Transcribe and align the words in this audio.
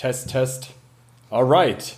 Test, 0.00 0.30
Test. 0.30 0.68
Alright. 1.28 1.94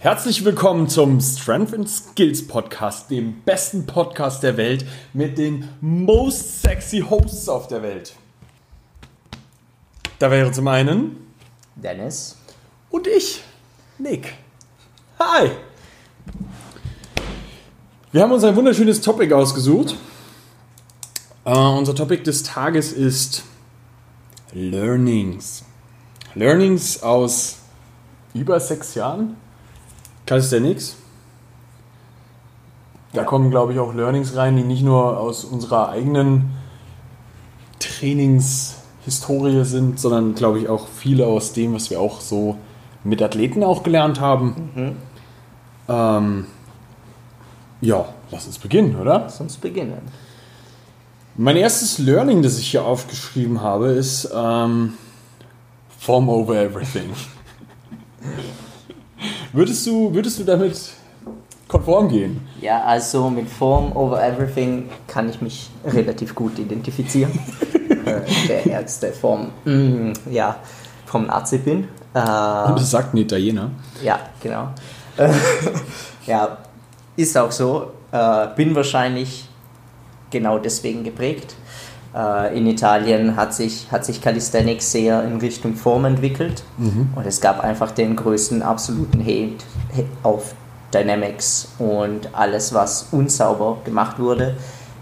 Herzlich 0.00 0.44
willkommen 0.44 0.90
zum 0.90 1.22
Strength 1.22 1.72
and 1.72 1.88
Skills 1.88 2.46
Podcast, 2.46 3.10
dem 3.10 3.40
besten 3.46 3.86
Podcast 3.86 4.42
der 4.42 4.58
Welt 4.58 4.84
mit 5.14 5.38
den 5.38 5.66
most 5.80 6.60
sexy 6.60 7.00
Hosts 7.00 7.48
auf 7.48 7.66
der 7.66 7.80
Welt. 7.80 8.14
Da 10.18 10.30
wäre 10.30 10.52
zum 10.52 10.68
einen 10.68 11.16
Dennis 11.76 12.36
und 12.90 13.06
ich, 13.06 13.42
Nick. 13.96 14.34
Hi! 15.18 15.52
Wir 18.12 18.20
haben 18.20 18.32
uns 18.32 18.44
ein 18.44 18.54
wunderschönes 18.54 19.00
Topic 19.00 19.32
ausgesucht. 19.32 19.96
Uh, 21.46 21.78
unser 21.78 21.94
Topic 21.94 22.22
des 22.22 22.42
Tages 22.42 22.92
ist 22.92 23.44
Learnings. 24.52 25.65
Learnings 26.36 27.02
aus 27.02 27.60
über 28.34 28.60
sechs 28.60 28.94
Jahren. 28.94 29.36
Calisthenics. 30.26 30.96
Da 33.14 33.22
ja. 33.22 33.24
kommen, 33.24 33.50
glaube 33.50 33.72
ich, 33.72 33.78
auch 33.78 33.94
Learnings 33.94 34.36
rein, 34.36 34.56
die 34.56 34.62
nicht 34.62 34.82
nur 34.82 35.18
aus 35.18 35.44
unserer 35.44 35.88
eigenen 35.88 36.50
Trainingshistorie 37.78 39.64
sind, 39.64 39.98
sondern, 39.98 40.34
glaube 40.34 40.58
ich, 40.58 40.68
auch 40.68 40.88
viele 40.88 41.26
aus 41.26 41.54
dem, 41.54 41.72
was 41.72 41.88
wir 41.88 42.00
auch 42.00 42.20
so 42.20 42.58
mit 43.02 43.22
Athleten 43.22 43.64
auch 43.64 43.82
gelernt 43.82 44.20
haben. 44.20 44.70
Mhm. 44.74 44.96
Ähm, 45.88 46.46
ja, 47.80 48.04
lass 48.30 48.46
uns 48.46 48.58
beginnen, 48.58 48.96
oder? 49.00 49.20
Lass 49.20 49.40
uns 49.40 49.56
beginnen. 49.56 50.02
Mein 51.36 51.56
erstes 51.56 51.98
Learning, 51.98 52.42
das 52.42 52.58
ich 52.58 52.72
hier 52.72 52.84
aufgeschrieben 52.84 53.62
habe, 53.62 53.88
ist 53.88 54.28
ähm, 54.34 54.94
Form 56.06 56.28
over 56.28 56.54
everything. 56.54 57.10
würdest, 59.52 59.84
du, 59.88 60.14
würdest 60.14 60.38
du 60.38 60.44
damit 60.44 60.92
konform 61.66 62.08
gehen? 62.08 62.46
Ja, 62.60 62.84
also 62.84 63.28
mit 63.28 63.48
Form 63.48 63.90
over 63.96 64.22
everything 64.22 64.88
kann 65.08 65.28
ich 65.28 65.40
mich 65.40 65.68
relativ 65.84 66.34
gut 66.34 66.58
identifizieren. 66.58 67.32
Äh, 68.06 68.20
der 68.48 68.66
Ärzte 68.66 69.12
vom, 69.12 69.50
mm, 69.64 70.12
ja, 70.30 70.56
vom 71.06 71.26
Nazi 71.26 71.58
bin. 71.58 71.88
Äh, 72.14 72.18
Und 72.18 72.78
das 72.78 72.90
sagt 72.92 73.14
ein 73.14 73.16
Italiener. 73.16 73.70
Ja, 74.00 74.20
genau. 74.40 74.68
ja, 76.26 76.58
ist 77.16 77.36
auch 77.36 77.50
so. 77.50 77.90
Äh, 78.12 78.46
bin 78.54 78.76
wahrscheinlich 78.76 79.48
genau 80.30 80.58
deswegen 80.58 81.02
geprägt. 81.02 81.56
Äh, 82.16 82.56
in 82.56 82.66
Italien 82.66 83.36
hat 83.36 83.52
sich, 83.52 83.88
hat 83.92 84.04
sich 84.04 84.22
Calisthenics 84.22 84.90
sehr 84.90 85.22
in 85.24 85.36
Richtung 85.36 85.74
Form 85.74 86.06
entwickelt 86.06 86.62
mhm. 86.78 87.10
und 87.14 87.26
es 87.26 87.40
gab 87.40 87.60
einfach 87.60 87.90
den 87.90 88.16
größten 88.16 88.62
absoluten 88.62 89.20
Hate 89.20 90.06
auf 90.22 90.54
Dynamics 90.94 91.68
und 91.78 92.30
alles, 92.32 92.72
was 92.72 93.08
unsauber 93.12 93.78
gemacht 93.84 94.18
wurde. 94.18 94.56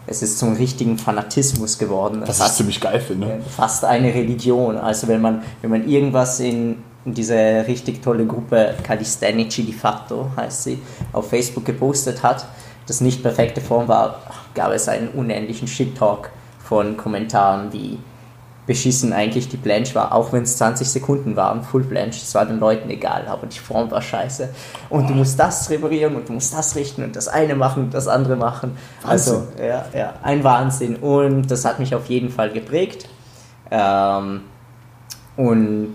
Es 0.06 0.22
ist 0.22 0.38
zum 0.38 0.54
richtigen 0.54 0.98
Fanatismus 0.98 1.78
geworden. 1.78 2.22
Was 2.26 2.40
ich 2.40 2.52
ziemlich 2.54 2.80
geil 2.80 3.00
finde. 3.00 3.40
Fast 3.56 3.84
eine 3.84 4.12
Religion. 4.12 4.76
Also 4.76 5.06
wenn 5.08 5.20
man, 5.20 5.42
wenn 5.62 5.70
man 5.70 5.88
irgendwas 5.88 6.40
in, 6.40 6.82
in 7.04 7.14
diese 7.14 7.64
richtig 7.66 8.02
tolle 8.02 8.26
Gruppe 8.26 8.74
Calisthenici 8.82 9.62
di 9.62 9.72
Fatto, 9.72 10.30
heißt 10.36 10.64
sie, 10.64 10.78
auf 11.12 11.30
Facebook 11.30 11.64
gepostet 11.64 12.22
hat, 12.22 12.44
das 12.86 13.00
nicht 13.00 13.22
perfekte 13.22 13.60
Form 13.60 13.88
war, 13.88 14.20
gab 14.54 14.72
es 14.72 14.88
einen 14.88 15.08
unendlichen 15.08 15.68
Shit-Talk 15.68 16.30
von 16.64 16.96
Kommentaren, 16.96 17.72
wie 17.72 17.98
beschissen 18.66 19.12
eigentlich 19.12 19.48
die 19.48 19.58
Blanche 19.58 19.94
war, 19.94 20.14
auch 20.14 20.32
wenn 20.32 20.44
es 20.44 20.56
20 20.56 20.88
Sekunden 20.88 21.36
waren, 21.36 21.62
Full 21.62 21.82
Blanche, 21.82 22.20
das 22.20 22.34
war 22.34 22.46
den 22.46 22.58
Leuten 22.58 22.88
egal, 22.88 23.26
aber 23.28 23.46
die 23.46 23.58
Form 23.58 23.90
war 23.90 24.00
scheiße. 24.00 24.48
Und 24.88 25.10
du 25.10 25.14
musst 25.14 25.38
das 25.38 25.68
reparieren 25.68 26.16
und 26.16 26.28
du 26.28 26.32
musst 26.32 26.54
das 26.54 26.74
richten 26.74 27.04
und 27.04 27.14
das 27.14 27.28
eine 27.28 27.54
machen 27.54 27.84
und 27.84 27.94
das 27.94 28.08
andere 28.08 28.36
machen. 28.36 28.76
Wahnsinn. 29.02 29.34
Also, 29.34 29.46
ja, 29.62 29.84
ja, 29.94 30.14
ein 30.22 30.42
Wahnsinn. 30.44 30.96
Und 30.96 31.50
das 31.50 31.64
hat 31.66 31.78
mich 31.78 31.94
auf 31.94 32.06
jeden 32.06 32.30
Fall 32.30 32.50
geprägt. 32.50 33.06
Ähm, 33.70 34.40
und 35.36 35.94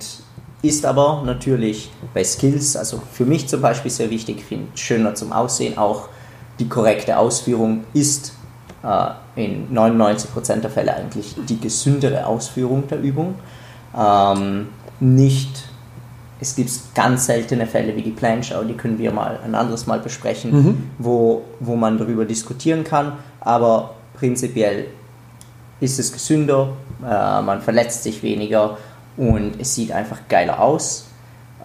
ist 0.61 0.85
aber 0.85 1.23
natürlich 1.25 1.89
bei 2.13 2.23
Skills, 2.23 2.75
also 2.75 3.01
für 3.11 3.25
mich 3.25 3.47
zum 3.47 3.61
Beispiel 3.61 3.89
sehr 3.89 4.09
wichtig, 4.09 4.43
finde 4.43 4.77
schöner 4.77 5.15
zum 5.15 5.31
Aussehen, 5.31 5.77
auch 5.77 6.09
die 6.59 6.67
korrekte 6.67 7.17
Ausführung 7.17 7.85
ist 7.93 8.33
in 9.35 9.75
99% 9.75 10.61
der 10.61 10.69
Fälle 10.69 10.95
eigentlich 10.95 11.35
die 11.49 11.59
gesündere 11.59 12.25
Ausführung 12.25 12.87
der 12.87 13.01
Übung. 13.01 13.35
Ähm, 13.97 14.69
nicht, 14.99 15.65
es 16.39 16.55
gibt 16.55 16.71
ganz 16.95 17.25
seltene 17.25 17.67
Fälle 17.67 17.95
wie 17.95 18.01
die 18.01 18.11
Planschau, 18.11 18.63
die 18.63 18.75
können 18.75 18.97
wir 18.97 19.11
mal 19.11 19.39
ein 19.43 19.55
anderes 19.55 19.87
Mal 19.87 19.99
besprechen, 19.99 20.51
mhm. 20.51 20.83
wo, 20.97 21.43
wo 21.59 21.75
man 21.75 21.97
darüber 21.97 22.25
diskutieren 22.25 22.83
kann, 22.83 23.13
aber 23.41 23.95
prinzipiell 24.13 24.85
ist 25.81 25.99
es 25.99 26.11
gesünder, 26.11 26.73
äh, 27.01 27.41
man 27.41 27.61
verletzt 27.61 28.03
sich 28.03 28.21
weniger 28.23 28.77
und 29.17 29.59
es 29.59 29.75
sieht 29.75 29.91
einfach 29.91 30.19
geiler 30.29 30.61
aus. 30.61 31.05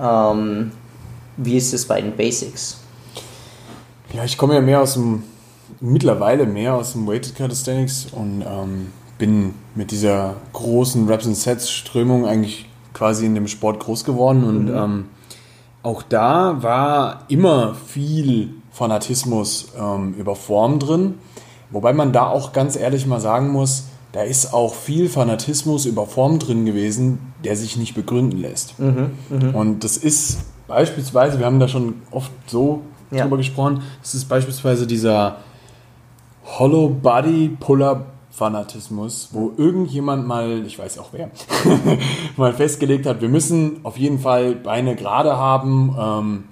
Ähm, 0.00 0.72
wie 1.36 1.56
ist 1.56 1.72
es 1.72 1.86
bei 1.86 2.00
den 2.00 2.16
Basics? 2.16 2.81
Ja, 4.12 4.25
ich 4.25 4.38
komme 4.38 4.54
ja 4.54 4.60
mehr 4.60 4.81
aus 4.81 4.94
dem 4.94 5.25
mittlerweile 5.80 6.47
mehr 6.47 6.75
aus 6.75 6.92
dem 6.92 7.06
Weighted 7.06 7.34
Calisthenics 7.36 8.06
und 8.12 8.42
ähm, 8.42 8.88
bin 9.19 9.54
mit 9.75 9.91
dieser 9.91 10.36
großen 10.52 11.08
Reps 11.08 11.26
and 11.26 11.36
Sets 11.36 11.70
Strömung 11.70 12.26
eigentlich 12.26 12.69
quasi 12.92 13.26
in 13.26 13.34
dem 13.34 13.48
Sport 13.48 13.80
groß 13.80 14.04
geworden 14.04 14.44
und 14.44 14.64
mhm. 14.66 14.76
ähm, 14.76 15.04
auch 15.82 16.02
da 16.02 16.62
war 16.62 17.25
immer 17.28 17.75
viel 17.75 18.54
Fanatismus 18.70 19.72
ähm, 19.78 20.14
über 20.14 20.34
Form 20.34 20.78
drin, 20.78 21.14
wobei 21.70 21.92
man 21.92 22.12
da 22.12 22.26
auch 22.26 22.52
ganz 22.52 22.76
ehrlich 22.76 23.06
mal 23.06 23.20
sagen 23.20 23.50
muss, 23.50 23.84
da 24.12 24.22
ist 24.22 24.54
auch 24.54 24.75
viel 24.75 25.08
Fanatismus 25.08 25.86
über 25.86 26.06
Form 26.06 26.38
drin 26.38 26.64
gewesen, 26.64 27.19
der 27.44 27.56
sich 27.56 27.76
nicht 27.76 27.94
begründen 27.94 28.38
lässt. 28.38 28.78
Mhm, 28.78 29.10
mh. 29.28 29.58
Und 29.58 29.84
das 29.84 29.96
ist 29.96 30.38
beispielsweise, 30.69 31.38
wir 31.38 31.46
haben 31.46 31.60
da 31.60 31.69
schon 31.69 31.96
oft 32.10 32.31
so 32.46 32.82
ja. 33.10 33.22
drüber 33.22 33.36
gesprochen, 33.36 33.82
das 34.02 34.14
ist 34.14 34.28
beispielsweise 34.28 34.86
dieser 34.86 35.38
Hollow 36.44 36.88
Body 36.88 37.56
Pull-Up 37.59 38.06
Fanatismus, 38.34 39.28
wo 39.31 39.53
irgendjemand 39.56 40.27
mal, 40.27 40.65
ich 40.66 40.77
weiß 40.77 40.99
auch 40.99 41.10
wer, 41.12 41.31
mal 42.37 42.53
festgelegt 42.53 43.06
hat, 43.06 43.21
wir 43.21 43.28
müssen 43.28 43.78
auf 43.84 43.97
jeden 43.97 44.19
Fall 44.19 44.56
Beine 44.56 44.97
gerade 44.97 45.37
haben 45.37 45.94
ähm, 45.97 46.44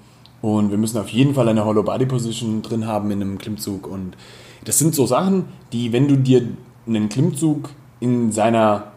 und 0.43 0.71
wir 0.71 0.79
müssen 0.79 0.99
auf 0.99 1.09
jeden 1.09 1.35
Fall 1.35 1.49
eine 1.49 1.65
Hollow 1.65 1.83
Body 1.83 2.07
Position 2.07 2.63
drin 2.63 2.87
haben 2.87 3.11
in 3.11 3.21
einem 3.21 3.39
Klimmzug. 3.39 3.89
Und 3.89 4.17
das 4.65 4.79
sind 4.79 4.95
so 4.95 5.07
Sachen, 5.07 5.47
die, 5.73 5.93
wenn 5.93 6.07
du 6.07 6.17
dir 6.17 6.47
einen 6.87 7.09
Klimmzug 7.09 7.71
in 7.99 8.31
seiner 8.31 8.93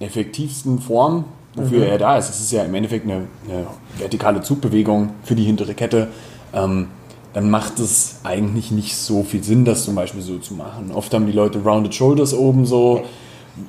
effektivsten 0.00 0.80
Form, 0.80 1.24
wofür 1.54 1.78
mhm. 1.78 1.92
er 1.92 1.98
da 1.98 2.18
ist, 2.18 2.28
das 2.28 2.40
ist 2.40 2.52
ja 2.52 2.62
im 2.64 2.74
Endeffekt 2.74 3.06
eine, 3.06 3.26
eine 3.48 3.66
vertikale 3.98 4.42
Zugbewegung 4.42 5.14
für 5.24 5.34
die 5.34 5.44
hintere 5.44 5.72
Kette, 5.72 6.08
ähm, 6.52 6.88
dann 7.32 7.50
macht 7.50 7.78
es 7.78 8.16
eigentlich 8.24 8.70
nicht 8.70 8.96
so 8.96 9.22
viel 9.22 9.42
Sinn, 9.42 9.64
das 9.64 9.84
zum 9.84 9.94
Beispiel 9.94 10.22
so 10.22 10.38
zu 10.38 10.54
machen. 10.54 10.90
Oft 10.92 11.14
haben 11.14 11.26
die 11.26 11.32
Leute 11.32 11.60
Rounded 11.60 11.94
Shoulders 11.94 12.34
oben 12.34 12.66
so. 12.66 13.04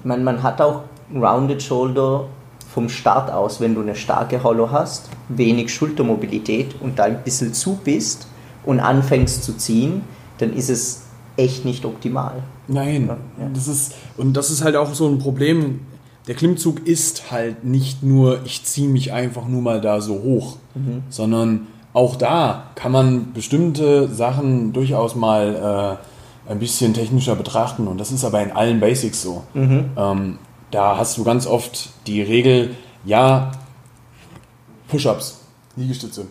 Man, 0.04 0.24
man 0.24 0.42
hat 0.42 0.62
auch 0.62 0.82
Rounded 1.14 1.62
Shoulder 1.62 2.26
vom 2.74 2.90
Start 2.90 3.32
aus, 3.32 3.60
wenn 3.60 3.76
du 3.76 3.82
eine 3.82 3.96
starke 3.96 4.44
Hollow 4.44 4.72
hast, 4.72 5.10
wenig 5.28 5.74
Schultermobilität 5.74 6.76
und 6.80 6.98
da 6.98 7.04
ein 7.04 7.24
bisschen 7.24 7.54
zu 7.54 7.80
bist 7.84 8.28
und 8.64 8.80
anfängst 8.80 9.44
zu 9.44 9.58
ziehen, 9.58 10.04
dann 10.38 10.54
ist 10.54 10.70
es 10.70 11.04
echt 11.38 11.66
nicht 11.66 11.86
optimal. 11.86 12.44
Nein, 12.68 13.10
ja. 13.40 13.50
das 13.54 13.68
ist, 13.68 13.96
und 14.18 14.34
das 14.34 14.50
ist 14.50 14.64
halt 14.64 14.76
auch 14.76 14.94
so 14.94 15.08
ein 15.08 15.20
Problem. 15.20 15.82
Der 16.28 16.36
Klimmzug 16.36 16.88
ist 16.88 17.32
halt 17.32 17.64
nicht 17.64 18.04
nur, 18.04 18.40
ich 18.46 18.64
ziehe 18.64 18.88
mich 18.88 19.12
einfach 19.12 19.48
nur 19.48 19.62
mal 19.62 19.82
da 19.82 20.00
so 20.00 20.22
hoch, 20.22 20.58
mhm. 20.76 21.04
sondern 21.10 21.68
auch 21.94 22.16
da 22.16 22.64
kann 22.76 22.92
man 22.92 23.34
bestimmte 23.34 24.08
Sachen 24.08 24.74
durchaus 24.74 25.16
mal 25.16 26.00
äh, 26.48 26.52
ein 26.52 26.60
bisschen 26.60 26.94
technischer 26.94 27.36
betrachten 27.36 27.88
und 27.88 28.00
das 28.00 28.12
ist 28.12 28.24
aber 28.24 28.42
in 28.42 28.52
allen 28.52 28.80
Basics 28.80 29.22
so. 29.22 29.44
Mhm. 29.54 29.92
Ähm, 29.98 30.40
da 30.72 30.98
hast 30.98 31.18
du 31.18 31.24
ganz 31.24 31.46
oft 31.48 31.90
die 32.08 32.22
Regel, 32.22 32.76
ja, 33.04 33.52
Push-ups, 34.88 35.42
Liegestütze. 35.76 36.28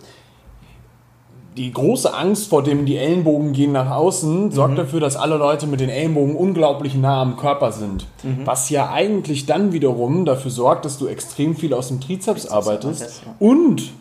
Die 1.57 1.73
große 1.73 2.15
Angst 2.15 2.49
vor 2.49 2.63
dem, 2.63 2.87
die 2.87 2.97
Ellenbogen 2.97 3.53
gehen 3.53 3.73
nach 3.73 3.91
außen, 3.91 4.53
sorgt 4.53 4.75
mhm. 4.75 4.77
dafür, 4.79 5.01
dass 5.01 5.17
alle 5.17 5.37
Leute 5.37 5.67
mit 5.67 5.81
den 5.81 5.91
Ellenbogen 5.91 6.37
unglaublich 6.37 6.95
nah 6.95 7.21
am 7.21 7.37
Körper 7.37 7.73
sind. 7.73 8.07
Mhm. 8.23 8.47
Was 8.47 8.71
ja 8.71 8.91
eigentlich 8.91 9.47
dann 9.47 9.73
wiederum 9.73 10.25
dafür 10.25 10.51
sorgt, 10.51 10.85
dass 10.85 10.97
du 10.97 11.07
extrem 11.07 11.57
viel 11.57 11.75
aus 11.75 11.89
dem 11.89 12.01
Trizeps, 12.01 12.43
Trizeps 12.43 12.53
arbeitest 12.53 13.23
ja. 13.27 13.35
und 13.41 13.93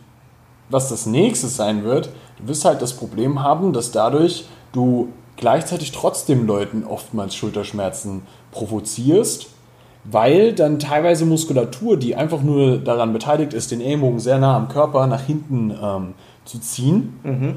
was 0.70 0.90
das 0.90 1.06
nächste 1.06 1.48
sein 1.48 1.84
wird, 1.84 2.10
du 2.40 2.48
wirst 2.48 2.66
halt 2.66 2.82
das 2.82 2.94
Problem 2.94 3.42
haben, 3.42 3.74
dass 3.74 3.92
dadurch 3.92 4.46
du 4.72 5.10
gleichzeitig 5.36 5.92
trotzdem 5.92 6.46
Leuten 6.46 6.84
oftmals 6.84 7.36
Schulterschmerzen 7.36 8.24
provozierst, 8.52 9.48
weil 10.04 10.54
dann 10.54 10.80
teilweise 10.80 11.26
Muskulatur, 11.26 11.98
die 11.98 12.16
einfach 12.16 12.42
nur 12.42 12.78
daran 12.78 13.14
beteiligt 13.14 13.54
ist, 13.54 13.72
den 13.72 13.82
Ellbogen 13.82 14.20
sehr 14.20 14.38
nah 14.38 14.56
am 14.56 14.68
Körper 14.68 15.08
nach 15.08 15.22
hinten 15.22 15.72
ähm, 15.82 16.14
zu 16.46 16.60
ziehen, 16.60 17.20
Mhm. 17.24 17.56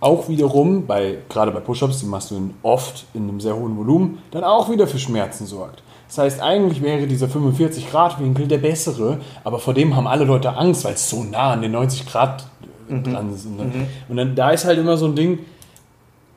Auch 0.00 0.28
wiederum, 0.28 0.86
bei, 0.86 1.18
gerade 1.28 1.50
bei 1.52 1.60
Push-Ups, 1.60 2.00
die 2.00 2.06
machst 2.06 2.30
du 2.30 2.36
in- 2.36 2.54
oft 2.62 3.04
in 3.14 3.28
einem 3.28 3.40
sehr 3.40 3.54
hohen 3.54 3.76
Volumen, 3.76 4.18
dann 4.30 4.44
auch 4.44 4.70
wieder 4.70 4.86
für 4.86 4.98
Schmerzen 4.98 5.46
sorgt. 5.46 5.82
Das 6.08 6.18
heißt, 6.18 6.40
eigentlich 6.42 6.82
wäre 6.82 7.06
dieser 7.06 7.26
45-Grad-Winkel 7.26 8.48
der 8.48 8.58
bessere, 8.58 9.18
aber 9.44 9.58
vor 9.58 9.74
dem 9.74 9.94
haben 9.94 10.06
alle 10.06 10.24
Leute 10.24 10.56
Angst, 10.56 10.84
weil 10.84 10.94
es 10.94 11.08
so 11.08 11.22
nah 11.22 11.52
an 11.52 11.62
den 11.62 11.72
90 11.72 12.06
Grad 12.06 12.46
äh, 12.88 12.98
dran 12.98 13.32
ist. 13.32 13.44
Und 13.46 13.58
dann, 13.58 13.86
und 14.08 14.16
dann 14.16 14.34
da 14.34 14.50
ist 14.50 14.64
halt 14.64 14.78
immer 14.78 14.96
so 14.96 15.06
ein 15.06 15.14
Ding, 15.14 15.38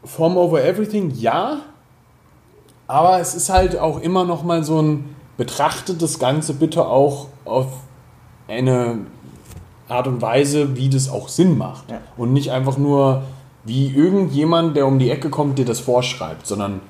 Form 0.03 0.37
over 0.37 0.63
everything, 0.63 1.11
ja, 1.17 1.59
aber 2.87 3.19
es 3.19 3.33
ist 3.33 3.49
halt 3.49 3.79
auch 3.79 4.01
immer 4.01 4.25
noch 4.25 4.43
mal 4.43 4.63
so 4.63 4.81
ein, 4.81 5.15
betrachtet 5.37 6.01
das 6.01 6.19
Ganze 6.19 6.53
bitte 6.53 6.85
auch 6.85 7.27
auf 7.45 7.67
eine 8.47 8.99
Art 9.87 10.07
und 10.07 10.21
Weise, 10.21 10.75
wie 10.75 10.89
das 10.89 11.09
auch 11.09 11.29
Sinn 11.29 11.57
macht. 11.57 11.89
Ja. 11.89 11.99
Und 12.17 12.33
nicht 12.33 12.51
einfach 12.51 12.77
nur, 12.77 13.23
wie 13.65 13.87
irgendjemand, 13.93 14.75
der 14.75 14.85
um 14.87 14.99
die 14.99 15.09
Ecke 15.09 15.29
kommt, 15.29 15.57
dir 15.57 15.65
das 15.65 15.79
vorschreibt, 15.79 16.45
sondern 16.45 16.81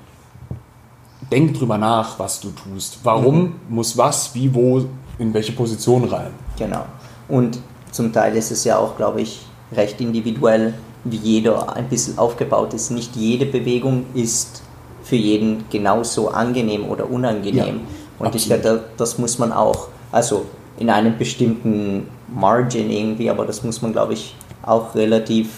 denk 1.30 1.54
drüber 1.58 1.78
nach, 1.78 2.18
was 2.18 2.40
du 2.40 2.50
tust. 2.50 2.98
Warum 3.02 3.54
muss 3.68 3.96
was, 3.96 4.34
wie, 4.34 4.54
wo, 4.54 4.84
in 5.18 5.32
welche 5.32 5.52
Position 5.52 6.04
rein. 6.04 6.30
Genau. 6.58 6.84
Und 7.28 7.58
zum 7.92 8.12
Teil 8.12 8.36
ist 8.36 8.50
es 8.50 8.64
ja 8.64 8.78
auch, 8.78 8.96
glaube 8.96 9.22
ich, 9.22 9.40
recht 9.72 10.00
individuell, 10.00 10.74
wie 11.04 11.16
jeder 11.16 11.74
ein 11.76 11.88
bisschen 11.88 12.18
aufgebaut 12.18 12.74
ist. 12.74 12.90
Nicht 12.90 13.14
jede 13.16 13.46
Bewegung 13.46 14.06
ist 14.14 14.62
für 15.02 15.16
jeden 15.16 15.64
genauso 15.70 16.30
angenehm 16.30 16.84
oder 16.88 17.08
unangenehm. 17.08 17.56
Ja, 17.56 17.72
Und 18.18 18.34
ich 18.34 18.44
absolut. 18.44 18.62
glaube, 18.62 18.78
da- 18.78 18.84
das 18.96 19.18
muss 19.18 19.38
man 19.38 19.52
auch, 19.52 19.88
also 20.10 20.46
in 20.78 20.90
einem 20.90 21.16
bestimmten 21.18 22.08
Margin 22.34 22.90
irgendwie, 22.90 23.30
aber 23.30 23.44
das 23.46 23.62
muss 23.62 23.80
man, 23.82 23.92
glaube 23.92 24.14
ich, 24.14 24.34
auch 24.62 24.94
relativ 24.94 25.50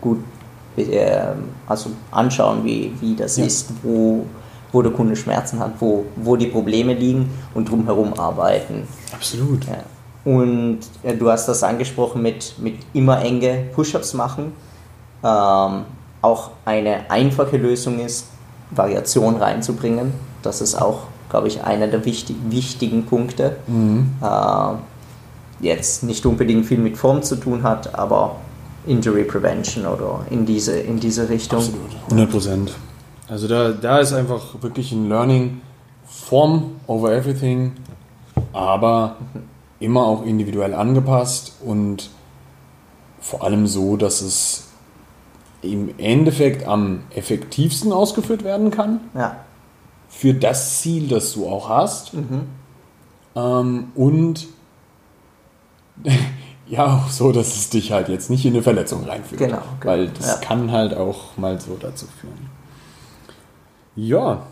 gut 0.00 0.18
also 1.66 1.90
anschauen, 2.10 2.64
wie, 2.64 2.92
wie 3.00 3.14
das 3.14 3.36
Ja. 3.36 3.44
ist, 3.44 3.70
wo, 3.82 4.26
wo 4.72 4.82
der 4.82 4.92
Kunde 4.92 5.16
Schmerzen 5.16 5.58
hat, 5.60 5.72
wo, 5.80 6.04
wo 6.16 6.36
die 6.36 6.46
Probleme 6.46 6.94
liegen 6.94 7.30
und 7.54 7.70
drumherum 7.70 8.14
arbeiten. 8.14 8.86
Absolut. 9.12 9.64
Ja. 9.64 9.78
Und 10.30 10.80
ja, 11.02 11.12
du 11.12 11.30
hast 11.30 11.46
das 11.48 11.62
angesprochen 11.62 12.20
mit, 12.20 12.54
mit 12.58 12.74
immer 12.92 13.22
enge 13.22 13.64
Push-ups 13.74 14.12
machen. 14.14 14.52
Ähm, 15.24 15.84
auch 16.22 16.50
eine 16.64 17.08
einfache 17.10 17.56
Lösung 17.56 18.00
ist, 18.00 18.26
Variation 18.72 19.36
reinzubringen. 19.36 20.12
Das 20.42 20.60
ist 20.60 20.74
auch, 20.74 21.02
glaube 21.30 21.46
ich, 21.48 21.62
einer 21.62 21.86
der 21.86 22.04
wichtig, 22.04 22.36
wichtigen 22.48 23.06
Punkte. 23.06 23.56
Äh, 24.20 25.64
jetzt 25.64 26.02
nicht 26.02 26.26
unbedingt 26.26 26.66
viel 26.66 26.78
mit 26.78 26.96
Form 26.98 27.22
zu 27.22 27.36
tun 27.36 27.62
hat, 27.62 27.96
aber 27.98 28.36
Injury 28.86 29.24
Prevention 29.24 29.86
oder 29.86 30.20
in 30.30 30.46
diese, 30.46 30.78
in 30.78 31.00
diese 31.00 31.28
Richtung. 31.28 31.58
Absolut. 31.58 31.90
100 32.04 32.30
Prozent. 32.30 32.72
Also 33.28 33.48
da, 33.48 33.72
da 33.72 33.98
ist 33.98 34.12
einfach 34.12 34.62
wirklich 34.62 34.92
ein 34.92 35.08
Learning 35.08 35.60
Form 36.06 36.76
over 36.86 37.12
everything, 37.12 37.72
aber 38.52 39.16
immer 39.80 40.06
auch 40.06 40.24
individuell 40.24 40.74
angepasst 40.74 41.56
und 41.64 42.10
vor 43.20 43.42
allem 43.42 43.66
so, 43.66 43.96
dass 43.96 44.20
es 44.20 44.68
im 45.62 45.98
Endeffekt 45.98 46.66
am 46.66 47.00
effektivsten 47.10 47.92
ausgeführt 47.92 48.44
werden 48.44 48.70
kann 48.70 49.00
Ja, 49.14 49.36
für 50.08 50.32
das 50.32 50.80
Ziel, 50.80 51.08
das 51.08 51.32
du 51.32 51.48
auch 51.48 51.68
hast. 51.68 52.12
Ähm, 53.34 53.88
und 53.94 54.46
ja, 56.68 56.86
auch 56.86 57.10
so, 57.10 57.32
dass 57.32 57.54
es 57.54 57.70
dich 57.70 57.92
halt 57.92 58.08
jetzt 58.08 58.28
nicht 58.30 58.44
in 58.44 58.54
eine 58.54 58.62
Verletzung 58.62 59.04
reinführt. 59.04 59.38
Genau, 59.40 59.58
genau, 59.80 59.92
Weil 59.92 60.08
das 60.08 60.26
ja. 60.26 60.36
kann 60.36 60.72
halt 60.72 60.94
auch 60.94 61.36
mal 61.36 61.60
so 61.60 61.76
dazu 61.80 62.06
führen. 62.20 62.50
Ja. 63.94 64.46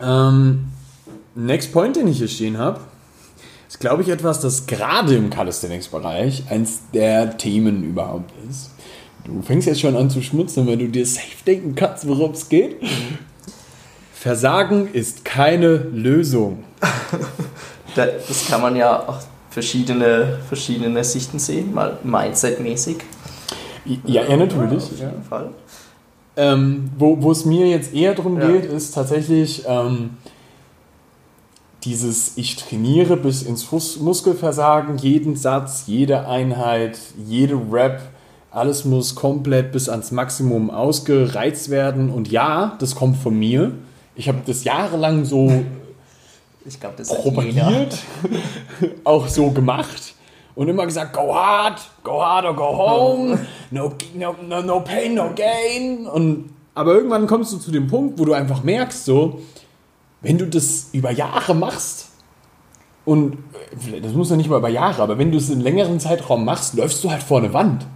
Ähm, 0.00 0.66
next 1.34 1.72
Point, 1.72 1.96
den 1.96 2.08
ich 2.08 2.18
hier 2.18 2.28
stehen 2.28 2.58
habe, 2.58 2.80
ist, 3.68 3.80
glaube 3.80 4.02
ich, 4.02 4.08
etwas, 4.08 4.40
das 4.40 4.66
gerade 4.66 5.14
im 5.14 5.30
Calisthenics-Bereich 5.30 6.44
eins 6.50 6.80
der 6.92 7.36
Themen 7.38 7.82
überhaupt 7.82 8.32
ist. 8.50 8.70
Du 9.24 9.42
fängst 9.42 9.66
jetzt 9.66 9.80
schon 9.80 9.94
an 9.96 10.08
zu 10.10 10.22
schmutzen, 10.22 10.66
wenn 10.66 10.78
du 10.78 10.88
dir 10.88 11.04
safe 11.06 11.44
denken 11.46 11.74
kannst, 11.74 12.08
worum 12.08 12.30
es 12.32 12.48
geht. 12.48 12.76
Versagen 14.14 14.88
ist 14.92 15.24
keine 15.24 15.76
Lösung. 15.76 16.64
Da- 17.94 18.06
Das 18.06 18.46
kann 18.48 18.60
man 18.60 18.76
ja 18.76 18.98
auch 19.08 19.18
verschiedene, 19.58 20.38
verschiedene 20.48 21.02
Sichten 21.02 21.40
sehen, 21.40 21.74
mal 21.74 21.98
Mindset-mäßig. 22.04 22.98
Ja, 24.06 24.22
ja 24.22 24.36
natürlich. 24.36 24.84
Auf 24.84 25.00
Ja. 25.00 25.10
jeden 25.10 25.22
Fall. 25.24 25.50
Ähm, 26.36 26.90
wo, 26.96 27.20
wo 27.20 27.32
es 27.32 27.44
mir 27.44 27.66
jetzt 27.66 27.92
eher 27.92 28.14
darum 28.14 28.40
Ja. 28.40 28.46
geht, 28.52 28.66
ist 28.66 28.94
tatsächlich 28.94 29.64
ähm, 29.66 30.10
dieses 31.82 32.36
Ich 32.36 32.54
trainiere 32.54 33.16
bis 33.16 33.42
ins 33.42 33.64
Fus 33.64 33.98
Muskelversagen, 33.98 34.96
jeden 34.98 35.34
Satz, 35.34 35.84
jede 35.88 36.28
Einheit, 36.28 36.96
jede 37.26 37.56
Rep, 37.72 38.00
alles 38.52 38.84
muss 38.84 39.16
komplett 39.16 39.72
bis 39.72 39.88
ans 39.88 40.12
Maximum 40.12 40.70
ausgereizt 40.70 41.68
werden. 41.70 42.10
Und 42.10 42.30
ja, 42.30 42.76
das 42.78 42.94
kommt 42.94 43.16
von 43.16 43.36
mir. 43.36 43.72
Ich 44.14 44.28
habe 44.28 44.38
das 44.46 44.62
jahrelang 44.62 45.24
so 45.24 45.64
Ich 46.68 46.78
glaube, 46.78 46.96
das 46.98 47.08
propagiert, 47.08 47.96
auch 49.04 49.26
so 49.26 49.50
gemacht 49.50 50.14
und 50.54 50.68
immer 50.68 50.84
gesagt, 50.84 51.14
go 51.14 51.34
hard, 51.34 51.80
go 52.04 52.22
hard 52.22 52.44
or 52.44 52.54
go 52.54 52.76
home, 52.76 53.38
no, 53.70 53.94
no, 54.14 54.36
no, 54.46 54.60
no 54.60 54.80
pain, 54.80 55.14
no 55.14 55.30
gain. 55.34 56.06
Und, 56.06 56.50
aber 56.74 56.92
irgendwann 56.92 57.26
kommst 57.26 57.54
du 57.54 57.56
zu 57.56 57.70
dem 57.70 57.86
Punkt, 57.86 58.18
wo 58.18 58.26
du 58.26 58.34
einfach 58.34 58.62
merkst, 58.64 59.06
so, 59.06 59.40
wenn 60.20 60.36
du 60.36 60.46
das 60.46 60.90
über 60.92 61.10
Jahre 61.10 61.54
machst, 61.54 62.08
und 63.06 63.38
äh, 63.90 64.02
das 64.02 64.12
muss 64.12 64.28
ja 64.28 64.36
nicht 64.36 64.50
mal 64.50 64.58
über 64.58 64.68
Jahre, 64.68 65.00
aber 65.00 65.16
wenn 65.16 65.32
du 65.32 65.38
es 65.38 65.48
in 65.48 65.62
längeren 65.62 66.00
Zeitraum 66.00 66.44
machst, 66.44 66.74
läufst 66.74 67.02
du 67.02 67.10
halt 67.10 67.22
vor 67.22 67.38
eine 67.38 67.54
Wand. 67.54 67.86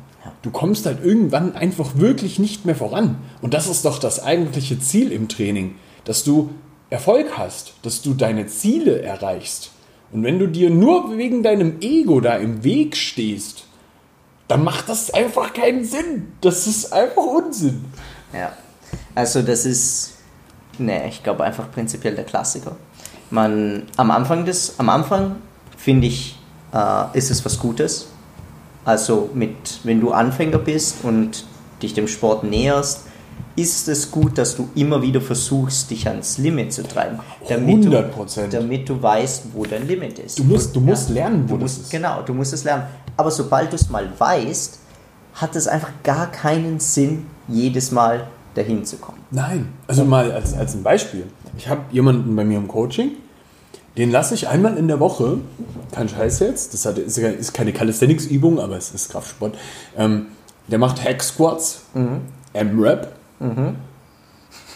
Du 0.41 0.51
kommst 0.51 0.87
halt 0.87 1.05
irgendwann 1.05 1.55
einfach 1.55 1.97
wirklich 1.97 2.39
nicht 2.39 2.65
mehr 2.65 2.75
voran. 2.75 3.17
Und 3.43 3.53
das 3.53 3.69
ist 3.69 3.85
doch 3.85 3.99
das 3.99 4.23
eigentliche 4.23 4.79
Ziel 4.79 5.13
im 5.13 5.29
Training, 5.29 5.75
dass 6.05 6.25
du 6.25 6.51
Erfolg 6.93 7.39
hast, 7.39 7.73
dass 7.83 8.03
du 8.03 8.15
deine 8.15 8.47
Ziele 8.47 9.03
erreichst. 9.03 9.71
Und 10.13 10.23
wenn 10.25 10.39
du 10.39 10.47
dir 10.47 10.69
nur 10.69 11.17
wegen 11.17 11.43
deinem 11.43 11.81
Ego 11.81 12.21
da 12.21 12.37
im 12.37 12.63
Weg 12.65 12.97
stehst, 12.97 13.65
dann 14.47 14.63
macht 14.63 14.91
das 14.91 15.13
einfach 15.13 15.55
keinen 15.55 15.85
Sinn. 15.85 16.33
Das 16.43 16.67
ist 16.67 16.93
einfach 16.93 17.23
Unsinn. 17.23 17.87
Ja. 18.35 18.53
Also 19.15 19.41
das 19.41 19.65
ist, 19.65 20.19
ne, 20.79 21.09
ich 21.09 21.23
glaube 21.23 21.45
einfach 21.45 21.71
prinzipiell 21.73 22.15
der 22.15 22.25
Klassiker. 22.25 22.77
Man, 23.31 23.85
am 23.97 24.11
Anfang 24.11 24.45
des, 24.45 24.79
am 24.79 24.91
Anfang 24.91 25.37
finde 25.79 26.09
ich, 26.09 26.39
äh, 26.75 27.17
ist 27.17 27.31
es 27.31 27.43
was 27.45 27.59
Gutes. 27.59 28.09
Also 28.85 29.31
mit, 29.33 29.81
wenn 29.85 30.01
du 30.01 30.11
Anfänger 30.11 30.59
bist 30.59 31.05
und 31.05 31.47
dich 31.81 31.95
dem 31.95 32.09
Sport 32.09 32.45
näherst, 32.45 33.07
ist 33.57 33.89
es 33.89 34.11
gut, 34.11 34.39
dass 34.39 34.57
du 34.57 34.69
immer 34.75 35.03
wieder 35.03 35.21
versuchst, 35.21 35.91
dich 35.91 36.07
ans 36.09 36.39
Limit 36.39 36.73
zu 36.73 36.83
treiben. 36.83 37.19
Damit 37.49 37.85
du, 37.85 37.91
100%. 37.91 38.49
damit 38.49 38.89
du 38.89 39.03
weißt, 39.03 39.45
wo 39.53 39.65
dein 39.65 39.87
Limit 39.87 40.19
ist. 40.19 40.39
Du 40.39 40.45
musst, 40.45 40.75
du 40.75 40.81
musst 40.81 41.11
lernen, 41.11 41.45
wo 41.49 41.55
Du 41.55 41.63
das 41.63 41.73
musst, 41.73 41.83
ist. 41.83 41.91
Genau, 41.91 42.23
du 42.23 42.35
musst 42.35 42.53
es 42.53 42.65
lernen. 42.65 42.85
Aber 43.17 43.31
sobald 43.31 43.73
du 43.73 43.77
es 43.77 43.91
mal 43.91 44.09
weißt, 44.17 44.79
hat 45.35 45.57
es 45.57 45.67
einfach 45.69 45.91
gar 46.03 46.31
keinen 46.31 46.81
Sinn, 46.81 47.27
jedes 47.49 47.91
Mal 47.91 48.27
dahin 48.55 48.85
zu 48.85 48.97
kommen. 48.97 49.19
Nein, 49.31 49.69
also 49.87 50.05
mal 50.05 50.31
als, 50.33 50.55
als 50.55 50.75
ein 50.75 50.83
Beispiel. 50.83 51.27
Ich 51.57 51.69
habe 51.69 51.83
jemanden 51.91 52.35
bei 52.37 52.45
mir 52.45 52.59
im 52.59 52.69
Coaching, 52.69 53.13
den 53.97 54.11
lasse 54.11 54.35
ich 54.35 54.49
einmal 54.49 54.77
in 54.79 54.89
der 54.89 55.01
Woche, 55.01 55.39
kein 55.91 56.09
Scheiß 56.09 56.41
jetzt, 56.41 56.73
das 56.73 56.87
hat, 56.87 56.99
ist, 56.99 57.53
keine 57.53 57.73
Calisthenics-Übung, 57.73 58.59
aber 58.59 58.77
es 58.77 58.91
ist 58.93 59.11
Kraftsport, 59.11 59.57
ähm, 59.97 60.29
der 60.69 60.79
macht 60.79 61.03
Hack 61.05 61.23
Squats, 61.23 61.83
M-Rap 62.55 63.13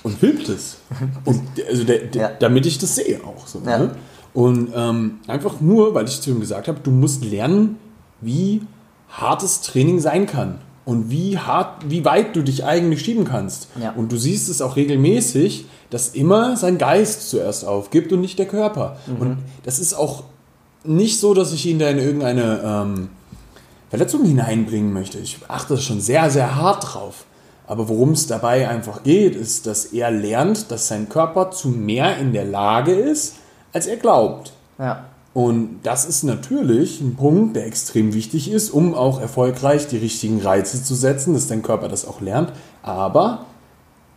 und 0.02 0.18
filmt 0.18 0.48
es. 0.48 0.78
Und 1.24 1.42
also 1.68 1.84
der, 1.84 1.98
der, 2.04 2.22
Ja. 2.22 2.30
damit 2.38 2.66
ich 2.66 2.78
das 2.78 2.94
sehe 2.96 3.20
auch. 3.24 3.46
So, 3.46 3.60
Ja. 3.66 3.78
ne? 3.78 3.90
Und 4.34 4.70
ähm, 4.74 5.20
einfach 5.28 5.60
nur, 5.60 5.94
weil 5.94 6.06
ich 6.06 6.20
zu 6.20 6.30
ihm 6.30 6.40
gesagt 6.40 6.68
habe, 6.68 6.80
du 6.82 6.90
musst 6.90 7.24
lernen, 7.24 7.78
wie 8.20 8.62
hartes 9.08 9.62
Training 9.62 9.98
sein 10.00 10.26
kann 10.26 10.58
und 10.84 11.10
wie 11.10 11.38
hart, 11.38 11.88
wie 11.90 12.04
weit 12.04 12.36
du 12.36 12.42
dich 12.42 12.64
eigentlich 12.64 13.00
schieben 13.02 13.24
kannst. 13.24 13.68
Ja. 13.80 13.92
Und 13.92 14.12
du 14.12 14.16
siehst 14.18 14.48
es 14.50 14.60
auch 14.60 14.76
regelmäßig, 14.76 15.64
dass 15.90 16.08
immer 16.10 16.56
sein 16.56 16.76
Geist 16.78 17.30
zuerst 17.30 17.64
aufgibt 17.64 18.12
und 18.12 18.20
nicht 18.20 18.38
der 18.38 18.46
Körper. 18.46 18.98
Und 19.20 19.38
das 19.62 19.78
ist 19.78 19.94
auch 19.94 20.24
nicht 20.84 21.18
so, 21.18 21.32
dass 21.32 21.52
ich 21.52 21.64
ihn 21.66 21.78
da 21.78 21.88
in 21.88 21.98
irgendeine 21.98 22.60
ähm, 22.64 23.08
Verletzung 23.88 24.24
hineinbringen 24.24 24.92
möchte. 24.92 25.18
Ich 25.18 25.38
achte 25.48 25.78
schon 25.78 26.00
sehr, 26.00 26.28
sehr 26.30 26.56
hart 26.56 26.94
drauf. 26.94 27.24
Aber 27.66 27.88
worum 27.88 28.12
es 28.12 28.26
dabei 28.26 28.68
einfach 28.68 29.02
geht, 29.02 29.34
ist, 29.34 29.66
dass 29.66 29.86
er 29.86 30.10
lernt, 30.10 30.70
dass 30.70 30.88
sein 30.88 31.08
Körper 31.08 31.50
zu 31.50 31.68
mehr 31.68 32.16
in 32.18 32.32
der 32.32 32.44
Lage 32.44 32.92
ist, 32.92 33.36
als 33.72 33.86
er 33.86 33.96
glaubt. 33.96 34.52
Ja. 34.78 35.06
Und 35.34 35.80
das 35.82 36.06
ist 36.06 36.22
natürlich 36.22 37.00
ein 37.00 37.16
Punkt, 37.16 37.56
der 37.56 37.66
extrem 37.66 38.14
wichtig 38.14 38.50
ist, 38.50 38.70
um 38.70 38.94
auch 38.94 39.20
erfolgreich 39.20 39.86
die 39.86 39.98
richtigen 39.98 40.40
Reize 40.40 40.82
zu 40.82 40.94
setzen, 40.94 41.34
dass 41.34 41.46
dein 41.46 41.62
Körper 41.62 41.88
das 41.88 42.06
auch 42.06 42.22
lernt. 42.22 42.52
Aber 42.82 43.44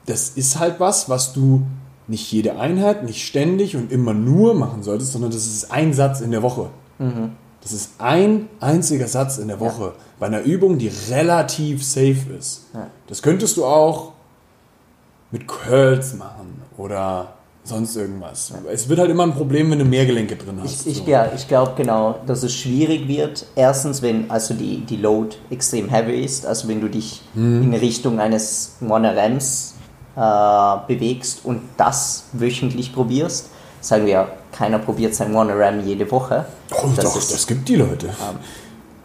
das 0.06 0.30
ist 0.30 0.60
halt 0.60 0.80
was, 0.80 1.10
was 1.10 1.34
du 1.34 1.64
nicht 2.08 2.32
jede 2.32 2.58
Einheit, 2.58 3.04
nicht 3.04 3.26
ständig 3.26 3.76
und 3.76 3.92
immer 3.92 4.14
nur 4.14 4.54
machen 4.54 4.82
solltest, 4.82 5.12
sondern 5.12 5.32
das 5.32 5.46
ist 5.46 5.72
ein 5.72 5.94
Satz 5.94 6.22
in 6.22 6.32
der 6.32 6.42
Woche. 6.42 6.70
Das 7.70 7.82
ist 7.82 7.92
ein 8.00 8.50
einziger 8.60 9.08
Satz 9.08 9.38
in 9.38 9.48
der 9.48 9.60
Woche 9.60 9.94
bei 10.20 10.26
einer 10.26 10.42
Übung, 10.42 10.80
die 10.80 10.92
relativ 11.10 11.86
safe 11.86 12.34
ist. 12.38 12.64
Ja. 12.74 12.88
Das 13.08 13.22
könntest 13.22 13.58
du 13.58 13.66
auch 13.66 14.14
mit 15.30 15.48
Curls 15.48 16.16
machen 16.16 16.62
oder 16.78 17.34
sonst 17.64 17.96
irgendwas. 17.96 18.52
Es 18.72 18.90
wird 18.90 19.00
halt 19.00 19.12
immer 19.12 19.22
ein 19.24 19.36
Problem, 19.36 19.70
wenn 19.70 19.78
du 19.78 19.86
mehr 19.86 20.08
Gelenke 20.08 20.36
drin 20.36 20.60
hast. 20.64 20.88
Ich, 20.88 20.94
ich, 20.94 20.98
so. 21.06 21.12
ja, 21.12 21.32
ich 21.36 21.48
glaube 21.48 21.74
genau, 21.78 22.16
dass 22.26 22.42
es 22.42 22.56
schwierig 22.56 23.08
wird. 23.08 23.46
Erstens, 23.56 24.02
wenn 24.02 24.32
also 24.32 24.56
die, 24.56 24.80
die 24.80 24.98
Load 24.98 25.36
extrem 25.52 25.90
heavy 25.90 26.24
ist, 26.24 26.48
also 26.48 26.68
wenn 26.68 26.82
du 26.82 26.88
dich 26.90 27.22
Mhm. 27.36 27.62
in 27.62 27.74
Richtung 27.76 28.20
eines 28.20 28.78
Monorems 28.80 29.76
äh, 30.16 30.78
bewegst 30.88 31.46
und 31.46 31.62
das 31.78 32.24
wöchentlich 32.34 32.92
probierst. 32.94 33.50
Sagen 33.82 34.08
wir, 34.08 34.28
keiner 34.52 34.80
probiert 34.80 35.14
sein 35.14 35.32
Monorem 35.32 35.86
jede 35.86 36.10
Woche. 36.10 36.46
Oh, 36.72 36.90
Das 36.96 37.06
doch, 37.06 37.16
ist- 37.18 37.34
das 37.34 37.48
gibt 37.48 37.68
die 37.70 37.76
Leute. 37.76 38.10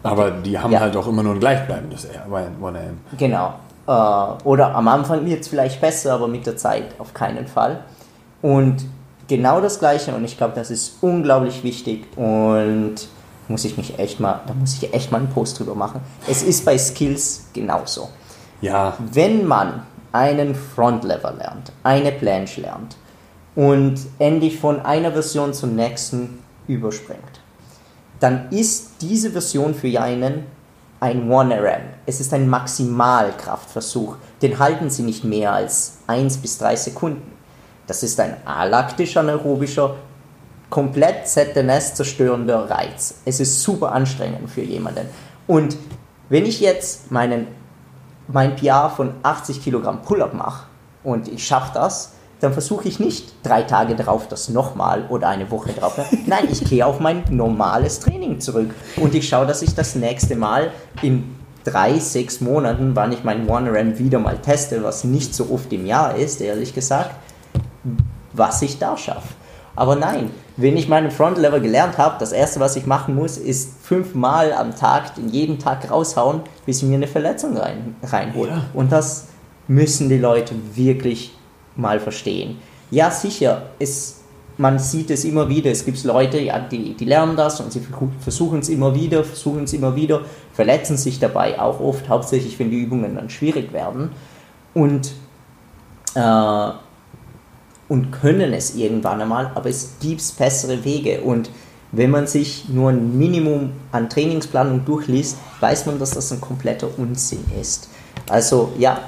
Aber 0.03 0.29
die 0.31 0.57
haben 0.57 0.71
Ja. 0.71 0.79
halt 0.81 0.95
auch 0.95 1.07
immer 1.07 1.23
nur 1.23 1.33
ein 1.33 1.39
gleichbleibendes 1.39 2.05
1AM. 2.05 2.97
Genau. 3.17 3.53
Äh, 3.87 3.91
oder 4.43 4.75
am 4.75 4.87
Anfang 4.87 5.25
wird 5.25 5.41
es 5.41 5.47
vielleicht 5.47 5.81
besser, 5.81 6.13
aber 6.13 6.27
mit 6.27 6.45
der 6.45 6.57
Zeit 6.57 6.85
auf 6.99 7.13
keinen 7.13 7.47
Fall. 7.47 7.83
Und 8.41 8.85
genau 9.27 9.61
das 9.61 9.79
Gleiche, 9.79 10.13
und 10.13 10.23
ich 10.23 10.37
glaube, 10.37 10.53
das 10.55 10.69
ist 10.69 10.97
unglaublich 11.01 11.63
wichtig 11.63 12.05
und 12.17 12.95
muss 13.47 13.65
ich 13.65 13.77
mich 13.77 13.97
echt 13.99 14.19
mal, 14.19 14.41
da 14.47 14.53
muss 14.53 14.73
ich 14.81 14.93
echt 14.93 15.11
mal 15.11 15.19
einen 15.19 15.29
Post 15.29 15.59
drüber 15.59 15.75
machen. 15.75 16.01
Es 16.27 16.43
ist 16.43 16.65
bei 16.65 16.77
Skills 16.77 17.45
genauso. 17.53 18.09
Ja, 18.61 18.93
Wenn 19.11 19.45
man 19.45 19.83
einen 20.11 20.55
Frontlever 20.55 21.33
lernt, 21.33 21.71
eine 21.83 22.11
Planche 22.11 22.61
lernt 22.61 22.95
und 23.55 23.95
endlich 24.19 24.59
von 24.59 24.81
einer 24.81 25.11
Version 25.11 25.53
zur 25.53 25.69
nächsten 25.69 26.39
überspringt, 26.67 27.19
dann 28.19 28.49
ist 28.51 29.01
diese 29.01 29.31
Version 29.31 29.73
für 29.73 30.01
einen 30.01 30.45
ein 30.99 31.29
1RM. 31.29 31.81
Es 32.05 32.19
ist 32.19 32.33
ein 32.33 32.47
Maximalkraftversuch. 32.49 34.15
Den 34.41 34.57
halten 34.59 34.89
Sie 34.89 35.03
nicht 35.03 35.23
mehr 35.23 35.53
als 35.53 35.97
1 36.07 36.37
bis 36.37 36.57
3 36.57 36.75
Sekunden. 36.75 37.33
Das 37.85 38.01
ist 38.01 38.19
ein 38.19 38.37
alaktisch 38.45 39.15
anaerobischer, 39.17 39.95
komplett 40.69 41.27
ZNS 41.27 41.95
zerstörender 41.95 42.69
Reiz. 42.69 43.15
Es 43.25 43.39
ist 43.39 43.61
super 43.61 43.91
anstrengend 43.91 44.49
für 44.49 44.61
jemanden. 44.61 45.07
Und 45.47 45.77
wenn 46.29 46.45
ich 46.45 46.59
jetzt 46.59 47.11
meinen 47.11 47.47
mein 48.27 48.55
PR 48.55 48.89
von 48.89 49.13
80 49.21 49.63
Kilogramm 49.63 50.01
Pull-up 50.01 50.33
mache 50.33 50.65
und 51.03 51.27
ich 51.27 51.45
schaffe 51.45 51.71
das, 51.75 52.13
dann 52.45 52.53
versuche 52.53 52.87
ich 52.87 52.99
nicht 52.99 53.33
drei 53.41 53.63
Tage 53.63 53.95
drauf 53.95 54.27
das 54.27 54.49
nochmal 54.49 55.05
oder 55.09 55.27
eine 55.27 55.49
Woche 55.49 55.73
drauf. 55.73 55.97
Nein, 56.27 56.47
ich 56.51 56.63
gehe 56.63 56.85
auf 56.85 56.99
mein 56.99 57.23
normales 57.29 57.99
Training 57.99 58.39
zurück 58.39 58.69
und 58.97 59.15
ich 59.15 59.27
schaue, 59.27 59.47
dass 59.47 59.63
ich 59.63 59.73
das 59.73 59.95
nächste 59.95 60.35
Mal 60.35 60.71
in 61.01 61.35
drei, 61.63 61.97
sechs 61.97 62.41
Monaten, 62.41 62.95
wann 62.95 63.11
ich 63.11 63.23
mein 63.23 63.49
One-Ram 63.49 63.97
wieder 63.97 64.19
mal 64.19 64.37
teste, 64.37 64.83
was 64.83 65.03
nicht 65.03 65.33
so 65.33 65.49
oft 65.51 65.73
im 65.73 65.87
Jahr 65.87 66.15
ist, 66.15 66.39
ehrlich 66.39 66.75
gesagt, 66.75 67.15
was 68.33 68.61
ich 68.61 68.77
da 68.77 68.95
schaffe. 68.95 69.29
Aber 69.75 69.95
nein, 69.95 70.29
wenn 70.55 70.77
ich 70.77 70.87
meinen 70.87 71.09
Frontlever 71.09 71.59
gelernt 71.59 71.97
habe, 71.97 72.17
das 72.19 72.31
erste, 72.31 72.59
was 72.59 72.75
ich 72.75 72.85
machen 72.85 73.15
muss, 73.15 73.37
ist 73.37 73.73
fünfmal 73.81 74.53
am 74.53 74.75
Tag, 74.75 75.15
den 75.15 75.29
jeden 75.29 75.57
Tag 75.57 75.89
raushauen, 75.89 76.41
bis 76.67 76.83
ich 76.83 76.87
mir 76.87 76.95
eine 76.95 77.07
Verletzung 77.07 77.57
rein, 77.57 77.95
reinhole. 78.03 78.51
Ja. 78.51 78.65
Und 78.75 78.91
das 78.91 79.29
müssen 79.67 80.09
die 80.09 80.19
Leute 80.19 80.53
wirklich 80.75 81.34
mal 81.75 81.99
verstehen. 81.99 82.57
Ja, 82.91 83.11
sicher, 83.11 83.69
es, 83.79 84.21
man 84.57 84.79
sieht 84.79 85.09
es 85.09 85.25
immer 85.25 85.49
wieder. 85.49 85.71
Es 85.71 85.85
gibt 85.85 86.03
Leute, 86.03 86.39
ja, 86.39 86.59
die, 86.59 86.93
die 86.93 87.05
lernen 87.05 87.35
das 87.35 87.59
und 87.59 87.71
sie 87.71 87.81
versuchen 88.19 88.59
es 88.59 88.69
immer 88.69 88.93
wieder, 88.95 89.23
versuchen 89.23 89.63
es 89.63 89.73
immer 89.73 89.95
wieder, 89.95 90.21
verletzen 90.53 90.97
sich 90.97 91.19
dabei 91.19 91.59
auch 91.59 91.79
oft, 91.79 92.07
hauptsächlich 92.09 92.57
wenn 92.59 92.69
die 92.69 92.77
Übungen 92.77 93.15
dann 93.15 93.29
schwierig 93.29 93.73
werden. 93.73 94.11
Und 94.73 95.11
äh, 96.15 96.71
und 97.87 98.11
können 98.11 98.53
es 98.53 98.75
irgendwann 98.75 99.21
einmal, 99.21 99.51
aber 99.53 99.69
es 99.69 99.95
gibt 99.99 100.23
bessere 100.37 100.83
Wege. 100.83 101.21
Und 101.21 101.49
wenn 101.91 102.09
man 102.09 102.27
sich 102.27 102.67
nur 102.69 102.89
ein 102.89 103.17
Minimum 103.17 103.71
an 103.91 104.09
Trainingsplanung 104.09 104.85
durchliest, 104.85 105.37
weiß 105.59 105.85
man, 105.85 105.99
dass 105.99 106.11
das 106.11 106.31
ein 106.31 106.41
kompletter 106.41 106.87
Unsinn 106.97 107.45
ist. 107.59 107.89
Also 108.27 108.71
ja, 108.79 108.99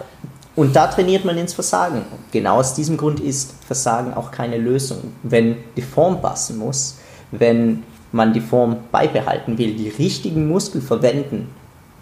und 0.57 0.75
da 0.75 0.87
trainiert 0.87 1.23
man 1.23 1.37
ins 1.37 1.53
Versagen. 1.53 2.01
Genau 2.31 2.57
aus 2.57 2.73
diesem 2.73 2.97
Grund 2.97 3.19
ist 3.19 3.53
Versagen 3.67 4.15
auch 4.15 4.31
keine 4.31 4.57
Lösung. 4.57 5.13
Wenn 5.21 5.57
die 5.75 5.83
Form 5.83 6.19
passen 6.19 6.57
muss, 6.57 6.97
wenn 7.29 7.83
man 8.11 8.33
die 8.33 8.41
Form 8.41 8.77
beibehalten 8.91 9.59
will, 9.59 9.75
die 9.75 9.89
richtigen 9.89 10.47
Muskel 10.47 10.81
verwenden 10.81 11.49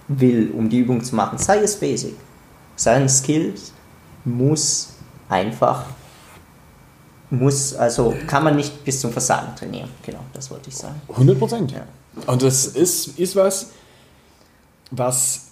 will, 0.07 0.51
um 0.57 0.69
die 0.69 0.79
Übung 0.79 1.03
zu 1.03 1.17
machen, 1.17 1.37
sei 1.37 1.57
es 1.57 1.75
Basic, 1.75 2.15
sei 2.77 3.03
es 3.03 3.17
Skills, 3.17 3.73
muss 4.23 4.93
einfach 5.27 5.83
muss, 7.29 7.75
also 7.75 8.15
kann 8.25 8.45
man 8.45 8.55
nicht 8.55 8.85
bis 8.85 9.01
zum 9.01 9.11
Versagen 9.11 9.53
trainieren. 9.57 9.89
Genau, 10.05 10.21
das 10.31 10.49
wollte 10.49 10.69
ich 10.69 10.77
sagen. 10.77 11.01
100 11.09 11.37
Prozent. 11.37 11.71
Ja. 11.73 11.85
Und 12.25 12.41
das 12.41 12.67
ist, 12.67 13.19
ist 13.19 13.35
was, 13.35 13.71
was 14.91 15.44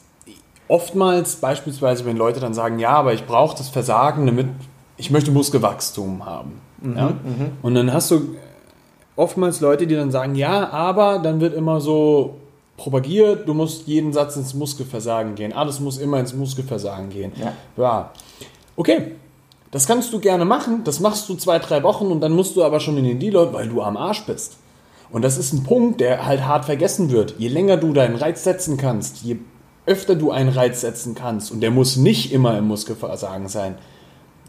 oftmals 0.73 1.35
beispielsweise, 1.35 2.03
wenn 2.05 2.17
Leute 2.17 2.39
dann 2.39 2.55
sagen, 2.55 2.79
ja, 2.79 2.89
aber 2.89 3.13
ich 3.13 3.27
brauche 3.27 3.55
das 3.55 3.69
Versagen, 3.69 4.25
damit 4.25 4.47
ich 4.97 5.11
möchte 5.11 5.29
Muskelwachstum 5.29 6.25
haben. 6.25 6.61
ja? 6.95 7.13
Und 7.61 7.75
dann 7.75 7.93
hast 7.93 8.09
du 8.09 8.35
oftmals 9.15 9.61
Leute, 9.61 9.85
die 9.85 9.93
dann 9.93 10.09
sagen, 10.09 10.33
ja, 10.33 10.71
aber 10.71 11.19
dann 11.19 11.39
wird 11.41 11.53
immer 11.53 11.79
so 11.79 12.37
propagiert, 12.75 13.47
du 13.47 13.53
musst 13.53 13.85
jeden 13.85 14.13
Satz 14.13 14.35
ins 14.35 14.55
Muskelversagen 14.55 15.35
gehen. 15.35 15.53
Alles 15.53 15.79
muss 15.79 15.99
immer 15.99 16.19
ins 16.19 16.33
Muskelversagen 16.33 17.09
gehen. 17.11 17.33
Ja. 17.35 17.53
ja. 17.77 18.11
Okay, 18.75 19.11
das 19.69 19.85
kannst 19.85 20.11
du 20.11 20.19
gerne 20.19 20.43
machen, 20.43 20.83
das 20.85 20.99
machst 20.99 21.29
du 21.29 21.35
zwei, 21.35 21.59
drei 21.59 21.83
Wochen 21.83 22.07
und 22.07 22.19
dann 22.21 22.31
musst 22.31 22.55
du 22.55 22.63
aber 22.63 22.79
schon 22.79 22.97
in 22.97 23.03
den 23.03 23.19
Deload, 23.19 23.53
weil 23.53 23.69
du 23.69 23.83
am 23.83 23.95
Arsch 23.95 24.25
bist. 24.25 24.57
Und 25.11 25.21
das 25.21 25.37
ist 25.37 25.53
ein 25.53 25.61
Punkt, 25.61 26.01
der 26.01 26.25
halt 26.25 26.47
hart 26.47 26.65
vergessen 26.65 27.11
wird. 27.11 27.35
Je 27.37 27.47
länger 27.47 27.77
du 27.77 27.93
deinen 27.93 28.15
Reiz 28.15 28.43
setzen 28.43 28.77
kannst, 28.77 29.21
je 29.21 29.37
öfter 29.85 30.15
du 30.15 30.31
einen 30.31 30.49
Reiz 30.49 30.81
setzen 30.81 31.15
kannst, 31.15 31.51
und 31.51 31.61
der 31.61 31.71
muss 31.71 31.97
nicht 31.97 32.31
immer 32.31 32.57
im 32.57 32.67
Muskelversagen 32.67 33.47
sein, 33.47 33.75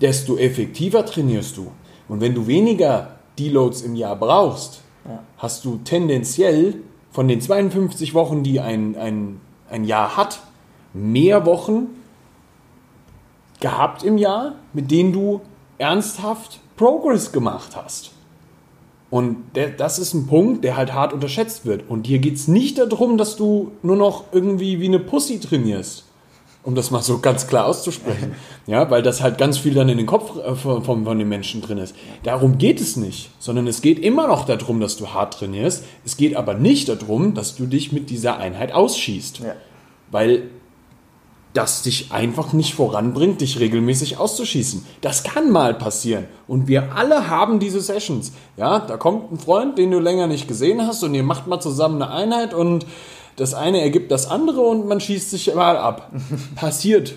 desto 0.01 0.37
effektiver 0.37 1.05
trainierst 1.05 1.57
du. 1.57 1.71
Und 2.09 2.21
wenn 2.21 2.35
du 2.35 2.47
weniger 2.47 3.17
Deloads 3.39 3.83
im 3.83 3.97
Jahr 3.97 4.17
brauchst, 4.17 4.81
Ja. 5.07 5.23
hast 5.37 5.65
du 5.65 5.81
tendenziell 5.85 6.77
von 7.11 7.29
den 7.29 7.41
52 7.41 8.15
Wochen, 8.15 8.43
die 8.43 8.61
ein, 8.61 8.97
ein, 8.97 9.41
ein 9.71 9.85
Jahr 9.85 10.17
hat, 10.17 10.41
mehr 10.95 11.45
Wochen 11.45 11.89
gehabt 13.61 14.03
im 14.03 14.17
Jahr, 14.19 14.55
mit 14.73 14.91
denen 14.91 15.13
du 15.13 15.41
ernsthaft 15.79 16.61
Progress 16.77 17.33
gemacht 17.33 17.77
hast. 17.77 18.14
Und 19.11 19.37
der, 19.55 19.69
das 19.71 19.99
ist 19.99 20.15
ein 20.15 20.27
Punkt, 20.27 20.65
der 20.65 20.77
halt 20.77 20.93
hart 20.93 21.13
unterschätzt 21.13 21.67
wird. 21.67 21.89
Und 21.89 22.07
hier 22.07 22.19
geht 22.19 22.35
es 22.35 22.49
nicht 22.49 22.79
darum, 22.79 23.17
dass 23.17 23.37
du 23.37 23.73
nur 23.83 23.97
noch 23.97 24.25
irgendwie 24.33 24.81
wie 24.81 24.87
eine 24.87 24.99
Pussy 24.99 25.39
trainierst. 25.39 26.05
Um 26.65 26.75
das 26.75 26.91
mal 26.91 27.03
so 27.03 27.19
ganz 27.19 27.47
klar 27.47 27.67
auszusprechen. 27.67 28.35
Ja, 28.67 28.91
weil 28.91 29.03
das 29.03 29.21
halt 29.21 29.37
ganz 29.37 29.59
viel 29.59 29.75
dann 29.75 29.91
in 29.91 29.99
den 29.99 30.07
Kopf 30.07 30.39
äh, 30.39 30.55
von, 30.55 30.83
von, 30.83 31.19
den 31.19 31.29
Menschen 31.29 31.61
drin 31.61 31.77
ist. 31.77 31.95
Darum 32.23 32.57
geht 32.57 32.81
es 32.81 32.97
nicht. 32.97 33.29
Sondern 33.39 33.67
es 33.67 33.83
geht 33.83 33.99
immer 33.99 34.27
noch 34.27 34.47
darum, 34.47 34.81
dass 34.81 34.97
du 34.97 35.09
hart 35.09 35.35
trainierst. 35.35 35.85
Es 36.07 36.17
geht 36.17 36.35
aber 36.35 36.55
nicht 36.55 36.89
darum, 36.89 37.35
dass 37.35 37.57
du 37.57 37.67
dich 37.67 37.93
mit 37.93 38.09
dieser 38.09 38.39
Einheit 38.39 38.73
ausschießt. 38.73 39.41
Ja. 39.41 39.55
Weil 40.11 40.45
das 41.55 41.83
dich 41.83 42.11
einfach 42.13 42.53
nicht 42.53 42.75
voranbringt, 42.75 43.41
dich 43.41 43.61
regelmäßig 43.61 44.19
auszuschießen. 44.19 44.85
Das 45.01 45.23
kann 45.23 45.51
mal 45.51 45.73
passieren. 45.73 46.27
Und 46.49 46.67
wir 46.67 46.97
alle 46.97 47.31
haben 47.31 47.61
diese 47.61 47.81
Sessions. 47.81 48.33
Ja, 48.57 48.81
da 48.81 48.97
kommt 48.97 49.33
ein 49.33 49.39
Freund, 49.39 49.79
den 49.79 49.93
du 49.93 50.01
länger 50.01 50.27
nicht 50.27 50.49
gesehen 50.49 50.85
hast 50.85 51.05
und 51.05 51.15
ihr 51.15 51.23
macht 51.23 51.47
mal 51.47 51.61
zusammen 51.61 52.03
eine 52.03 52.13
Einheit 52.13 52.55
und 52.55 52.87
das 53.37 53.55
eine 53.55 53.81
ergibt 53.81 54.11
das 54.11 54.29
andere 54.29 54.61
und 54.63 54.87
man 54.87 55.01
schießt 55.01 55.31
sich 55.31 55.55
mal 55.55 55.77
ab. 55.77 56.11
passiert. 56.57 57.15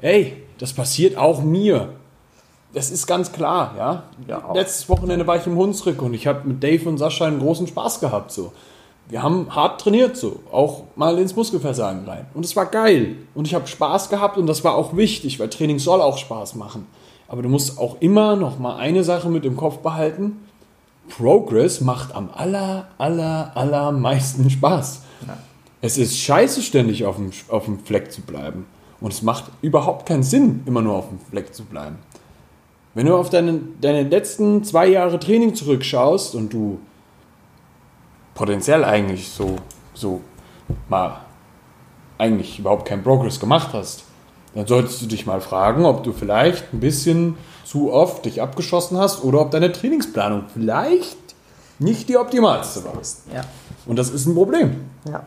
Ey, 0.00 0.36
das 0.58 0.72
passiert 0.72 1.16
auch 1.16 1.42
mir. 1.42 1.90
Das 2.74 2.90
ist 2.90 3.06
ganz 3.06 3.32
klar, 3.32 3.74
ja. 3.78 4.02
Ja. 4.26 4.52
Letztes 4.52 4.88
Wochenende 4.88 5.26
war 5.28 5.36
ich 5.36 5.46
im 5.46 5.56
Hunsrück 5.56 6.02
und 6.02 6.12
ich 6.12 6.26
habe 6.26 6.46
mit 6.48 6.62
Dave 6.62 6.88
und 6.88 6.98
Sascha 6.98 7.26
einen 7.26 7.38
großen 7.38 7.68
Spaß 7.68 8.00
gehabt. 8.00 8.32
So. 8.32 8.52
Wir 9.08 9.22
haben 9.22 9.54
hart 9.54 9.80
trainiert, 9.80 10.16
so. 10.16 10.40
Auch 10.50 10.84
mal 10.96 11.18
ins 11.18 11.36
Muskelversagen 11.36 12.04
rein. 12.06 12.26
Und 12.34 12.44
es 12.44 12.56
war 12.56 12.66
geil. 12.66 13.16
Und 13.34 13.46
ich 13.46 13.54
habe 13.54 13.66
Spaß 13.66 14.08
gehabt 14.08 14.36
und 14.36 14.46
das 14.46 14.64
war 14.64 14.74
auch 14.74 14.96
wichtig, 14.96 15.38
weil 15.38 15.48
Training 15.48 15.78
soll 15.78 16.00
auch 16.00 16.18
Spaß 16.18 16.56
machen. 16.56 16.86
Aber 17.28 17.42
du 17.42 17.48
musst 17.48 17.78
auch 17.78 17.96
immer 18.00 18.36
noch 18.36 18.58
mal 18.58 18.76
eine 18.76 19.04
Sache 19.04 19.28
mit 19.28 19.44
im 19.44 19.56
Kopf 19.56 19.78
behalten. 19.78 20.38
Progress 21.08 21.80
macht 21.80 22.14
am 22.14 22.30
aller, 22.34 22.88
aller, 22.98 23.52
allermeisten 23.54 24.50
Spaß. 24.50 25.02
Ja. 25.26 25.36
Es 25.80 25.98
ist 25.98 26.18
scheiße, 26.18 26.62
ständig 26.62 27.04
auf 27.04 27.16
dem, 27.16 27.30
auf 27.48 27.66
dem 27.66 27.78
Fleck 27.78 28.10
zu 28.10 28.22
bleiben. 28.22 28.66
Und 29.00 29.12
es 29.12 29.22
macht 29.22 29.44
überhaupt 29.62 30.06
keinen 30.06 30.22
Sinn, 30.22 30.62
immer 30.66 30.82
nur 30.82 30.94
auf 30.94 31.08
dem 31.08 31.20
Fleck 31.20 31.54
zu 31.54 31.64
bleiben. 31.64 31.98
Wenn 32.94 33.06
du 33.06 33.16
auf 33.16 33.28
deine, 33.28 33.60
deine 33.80 34.04
letzten 34.04 34.64
zwei 34.64 34.86
Jahre 34.88 35.20
Training 35.20 35.54
zurückschaust 35.54 36.34
und 36.34 36.52
du 36.52 36.80
potenziell 38.36 38.84
eigentlich 38.84 39.30
so, 39.30 39.56
so 39.94 40.20
mal 40.88 41.20
eigentlich 42.18 42.58
überhaupt 42.58 42.86
keinen 42.86 43.02
Progress 43.02 43.40
gemacht 43.40 43.70
hast, 43.72 44.04
dann 44.54 44.66
solltest 44.66 45.02
du 45.02 45.06
dich 45.06 45.26
mal 45.26 45.40
fragen, 45.40 45.84
ob 45.84 46.04
du 46.04 46.12
vielleicht 46.12 46.72
ein 46.72 46.80
bisschen 46.80 47.36
zu 47.64 47.92
oft 47.92 48.24
dich 48.24 48.40
abgeschossen 48.40 48.96
hast 48.96 49.24
oder 49.24 49.40
ob 49.40 49.50
deine 49.50 49.72
Trainingsplanung 49.72 50.44
vielleicht 50.52 51.16
nicht 51.78 52.08
die 52.08 52.16
optimalste 52.16 52.84
war. 52.84 52.94
Ja. 53.34 53.42
Und 53.84 53.96
das 53.96 54.10
ist 54.10 54.26
ein 54.26 54.34
Problem. 54.34 54.86
Ja. 55.04 55.24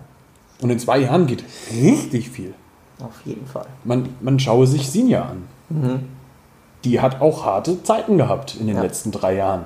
Und 0.62 0.70
in 0.70 0.80
zwei 0.80 1.00
Jahren 1.00 1.28
geht 1.28 1.44
richtig 1.72 2.30
viel. 2.30 2.54
Auf 3.00 3.22
jeden 3.25 3.46
Fall. 3.46 3.68
Man, 3.84 4.10
man 4.20 4.39
schaue 4.39 4.68
sich 4.68 4.89
Sinja 4.89 5.24
an. 5.24 5.48
Mhm. 5.70 6.10
Die 6.84 7.01
hat 7.01 7.22
auch 7.22 7.46
harte 7.46 7.84
Zeiten 7.84 8.18
gehabt 8.18 8.56
in 8.56 8.68
den 8.68 8.78
ja. 8.78 8.82
letzten 8.82 9.12
drei 9.12 9.36
Jahren. 9.36 9.66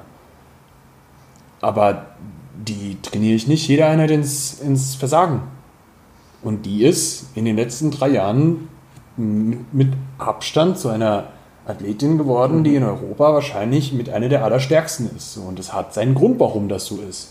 Aber 1.61 2.07
die 2.53 2.97
trainiere 3.01 3.35
ich 3.35 3.47
nicht 3.47 3.67
jeder 3.67 3.87
Einheit 3.87 4.11
ins, 4.11 4.59
ins 4.59 4.95
Versagen. 4.95 5.41
Und 6.41 6.65
die 6.65 6.83
ist 6.83 7.27
in 7.35 7.45
den 7.45 7.55
letzten 7.55 7.91
drei 7.91 8.09
Jahren 8.09 8.67
mit 9.15 9.93
Abstand 10.17 10.77
zu 10.77 10.89
einer 10.89 11.27
Athletin 11.65 12.17
geworden, 12.17 12.63
die 12.63 12.75
in 12.75 12.83
Europa 12.83 13.33
wahrscheinlich 13.33 13.93
mit 13.93 14.09
einer 14.09 14.27
der 14.27 14.43
allerstärksten 14.43 15.15
ist. 15.15 15.37
Und 15.37 15.59
das 15.59 15.73
hat 15.73 15.93
seinen 15.93 16.15
Grund, 16.15 16.39
warum 16.39 16.67
das 16.67 16.85
so 16.85 16.97
ist. 16.97 17.29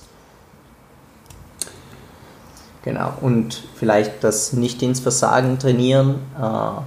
Genau, 2.82 3.12
und 3.20 3.62
vielleicht 3.76 4.24
das 4.24 4.52
nicht 4.54 4.82
ins 4.82 5.00
Versagen 5.00 5.58
trainieren. 5.58 6.16
Äh, 6.40 6.80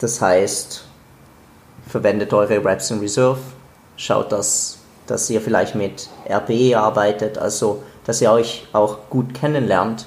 das 0.00 0.20
heißt, 0.22 0.84
verwendet 1.86 2.32
eure 2.32 2.64
Reps 2.64 2.90
in 2.90 3.00
Reserve, 3.00 3.40
schaut, 3.96 4.32
dass, 4.32 4.77
dass 5.10 5.28
ihr 5.30 5.40
vielleicht 5.40 5.74
mit 5.74 6.08
RPE 6.28 6.78
arbeitet, 6.78 7.38
also 7.38 7.82
dass 8.04 8.20
ihr 8.22 8.30
euch 8.30 8.66
auch 8.72 8.98
gut 9.10 9.34
kennenlernt, 9.34 10.06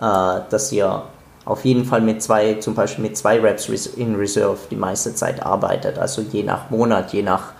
äh, 0.00 0.40
dass 0.50 0.72
ihr 0.72 1.02
auf 1.44 1.64
jeden 1.64 1.84
Fall 1.84 2.00
mit 2.00 2.22
zwei, 2.22 2.54
zum 2.54 2.74
Beispiel 2.74 3.02
mit 3.02 3.16
zwei 3.16 3.40
Reps 3.40 3.68
in 3.68 4.14
Reserve 4.14 4.58
die 4.70 4.76
meiste 4.76 5.14
Zeit 5.14 5.44
arbeitet, 5.44 5.98
also 5.98 6.22
je 6.22 6.44
nach 6.44 6.70
Monat, 6.70 7.12
je 7.12 7.22
nach, 7.22 7.52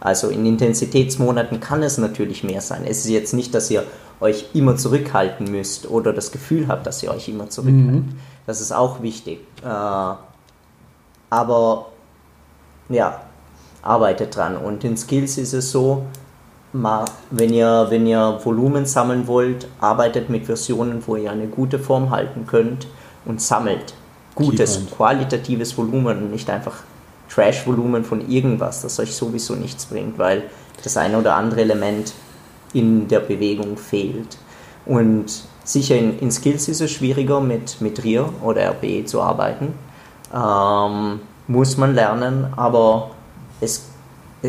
also 0.00 0.28
in 0.28 0.44
Intensitätsmonaten 0.44 1.60
kann 1.60 1.82
es 1.82 1.98
natürlich 1.98 2.42
mehr 2.42 2.60
sein. 2.60 2.84
Es 2.84 2.98
ist 2.98 3.10
jetzt 3.10 3.34
nicht, 3.34 3.54
dass 3.54 3.70
ihr 3.70 3.84
euch 4.20 4.46
immer 4.54 4.76
zurückhalten 4.76 5.50
müsst 5.50 5.88
oder 5.88 6.12
das 6.12 6.32
Gefühl 6.32 6.66
habt, 6.66 6.86
dass 6.86 7.02
ihr 7.02 7.10
euch 7.10 7.28
immer 7.28 7.48
zurückhaltet. 7.48 8.06
Mhm. 8.06 8.16
Das 8.46 8.60
ist 8.60 8.72
auch 8.72 9.02
wichtig. 9.02 9.40
Äh, 9.62 10.14
aber 11.30 11.86
ja, 12.88 13.20
arbeitet 13.82 14.36
dran. 14.36 14.56
Und 14.56 14.84
in 14.84 14.96
Skills 14.96 15.38
ist 15.38 15.52
es 15.52 15.70
so, 15.70 16.06
wenn 16.72 17.52
ihr, 17.52 17.86
wenn 17.88 18.06
ihr 18.06 18.40
Volumen 18.44 18.84
sammeln 18.84 19.26
wollt, 19.26 19.68
arbeitet 19.80 20.28
mit 20.28 20.46
Versionen, 20.46 21.02
wo 21.06 21.16
ihr 21.16 21.30
eine 21.30 21.46
gute 21.46 21.78
Form 21.78 22.10
halten 22.10 22.46
könnt 22.46 22.86
und 23.24 23.40
sammelt 23.40 23.94
gutes, 24.34 24.80
qualitatives 24.94 25.76
Volumen 25.76 26.18
und 26.18 26.30
nicht 26.30 26.48
einfach 26.50 26.82
Trash-Volumen 27.30 28.04
von 28.04 28.28
irgendwas, 28.30 28.82
das 28.82 28.98
euch 29.00 29.14
sowieso 29.14 29.54
nichts 29.54 29.86
bringt, 29.86 30.18
weil 30.18 30.44
das 30.82 30.96
eine 30.96 31.18
oder 31.18 31.34
andere 31.34 31.62
Element 31.62 32.12
in 32.72 33.08
der 33.08 33.20
Bewegung 33.20 33.76
fehlt. 33.76 34.38
Und 34.86 35.26
sicher 35.64 35.96
in, 35.96 36.18
in 36.18 36.30
Skills 36.30 36.68
ist 36.68 36.80
es 36.80 36.90
schwieriger, 36.90 37.40
mit, 37.40 37.80
mit 37.80 38.02
RIR 38.04 38.30
oder 38.42 38.62
RPE 38.62 39.04
zu 39.04 39.20
arbeiten. 39.20 39.74
Ähm, 40.34 41.20
muss 41.46 41.76
man 41.76 41.94
lernen, 41.94 42.52
aber 42.56 43.10
es, 43.60 43.86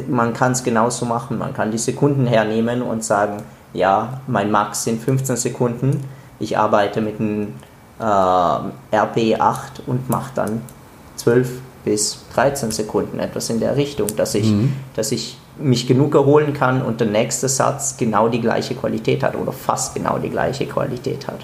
man 0.08 0.34
kann 0.34 0.52
es 0.52 0.64
genauso 0.64 1.06
machen. 1.06 1.38
Man 1.38 1.54
kann 1.54 1.72
die 1.72 1.78
Sekunden 1.78 2.28
hernehmen 2.28 2.82
und 2.82 3.04
sagen, 3.04 3.44
ja, 3.74 4.22
mein 4.28 4.52
Max 4.52 4.84
sind 4.84 5.02
15 5.02 5.38
Sekunden, 5.38 6.04
ich 6.40 6.58
arbeite 6.58 7.02
mit 7.02 7.20
einem 7.20 7.54
äh, 8.00 8.04
RP8 8.04 9.82
und 9.86 10.10
mache 10.10 10.32
dann 10.36 10.62
12 11.18 11.62
bis 11.86 12.20
13 12.34 12.72
Sekunden, 12.72 13.20
etwas 13.20 13.50
in 13.50 13.60
der 13.60 13.76
Richtung, 13.76 14.08
dass 14.16 14.36
ich, 14.36 14.48
mhm. 14.48 14.74
dass 14.96 15.12
ich 15.12 15.38
mich 15.58 15.88
genug 15.88 16.16
erholen 16.16 16.54
kann 16.54 16.82
und 16.82 17.02
der 17.02 17.08
nächste 17.08 17.50
Satz 17.50 17.98
genau 17.98 18.30
die 18.30 18.42
gleiche 18.42 18.76
Qualität 18.76 19.24
hat 19.24 19.36
oder 19.36 19.52
fast 19.52 19.94
genau 19.96 20.18
die 20.18 20.30
gleiche 20.30 20.66
Qualität 20.66 21.28
hat. 21.28 21.40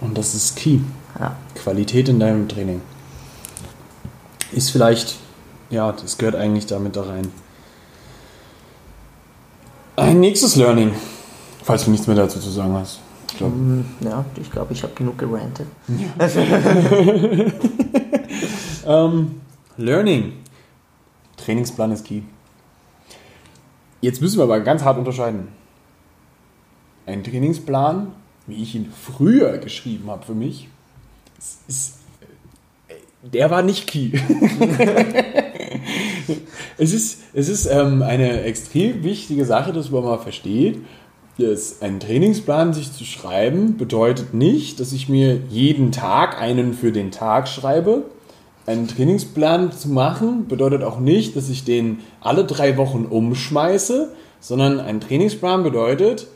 Und 0.00 0.16
das 0.16 0.34
ist 0.34 0.56
key. 0.56 0.78
Ja. 1.18 1.36
Qualität 1.54 2.08
in 2.08 2.20
deinem 2.20 2.48
Training. 2.48 2.80
Ist 4.52 4.70
vielleicht, 4.70 5.16
ja, 5.70 5.92
das 5.92 6.18
gehört 6.18 6.36
eigentlich 6.36 6.66
damit 6.66 6.96
da 6.96 7.02
rein. 7.02 7.30
Ein 9.96 10.20
nächstes 10.20 10.56
Learning, 10.56 10.92
falls 11.62 11.84
du 11.84 11.90
nichts 11.90 12.06
mehr 12.06 12.16
dazu 12.16 12.40
zu 12.40 12.50
sagen 12.50 12.72
hast. 12.74 13.00
Ich 13.30 13.36
glaub. 13.36 13.54
Mm, 13.54 13.84
ja, 14.00 14.24
ich 14.40 14.50
glaube, 14.50 14.72
ich 14.72 14.82
habe 14.82 14.94
genug 14.94 15.18
gerantet. 15.18 15.66
Um, 18.84 19.40
Learning. 19.76 20.34
Trainingsplan 21.36 21.92
ist 21.92 22.06
key. 22.06 22.22
Jetzt 24.00 24.20
müssen 24.20 24.38
wir 24.38 24.44
aber 24.44 24.60
ganz 24.60 24.82
hart 24.82 24.98
unterscheiden. 24.98 25.48
Ein 27.06 27.24
Trainingsplan, 27.24 28.12
wie 28.46 28.62
ich 28.62 28.74
ihn 28.74 28.92
früher 28.92 29.58
geschrieben 29.58 30.10
habe 30.10 30.24
für 30.24 30.34
mich, 30.34 30.68
ist, 31.68 31.98
der 33.22 33.50
war 33.50 33.62
nicht 33.62 33.86
key. 33.86 34.12
es 36.78 36.92
ist, 36.92 37.20
es 37.34 37.48
ist 37.48 37.66
ähm, 37.66 38.02
eine 38.02 38.42
extrem 38.42 39.02
wichtige 39.02 39.44
Sache, 39.44 39.72
dass 39.72 39.90
man 39.90 40.04
mal 40.04 40.18
versteht, 40.18 40.78
dass 41.38 41.80
ein 41.80 42.00
Trainingsplan 42.00 42.74
sich 42.74 42.92
zu 42.92 43.04
schreiben 43.04 43.76
bedeutet 43.76 44.34
nicht, 44.34 44.80
dass 44.80 44.92
ich 44.92 45.08
mir 45.08 45.40
jeden 45.48 45.92
Tag 45.92 46.40
einen 46.40 46.74
für 46.74 46.92
den 46.92 47.10
Tag 47.10 47.48
schreibe, 47.48 48.04
einen 48.66 48.86
Trainingsplan 48.86 49.72
zu 49.72 49.88
machen 49.88 50.46
bedeutet 50.46 50.84
auch 50.84 51.00
nicht, 51.00 51.34
dass 51.36 51.48
ich 51.48 51.64
den 51.64 51.98
alle 52.20 52.44
drei 52.44 52.76
Wochen 52.76 53.06
umschmeiße, 53.06 54.12
sondern 54.40 54.78
ein 54.78 55.00
Trainingsplan 55.00 55.62
bedeutet, 55.62 56.28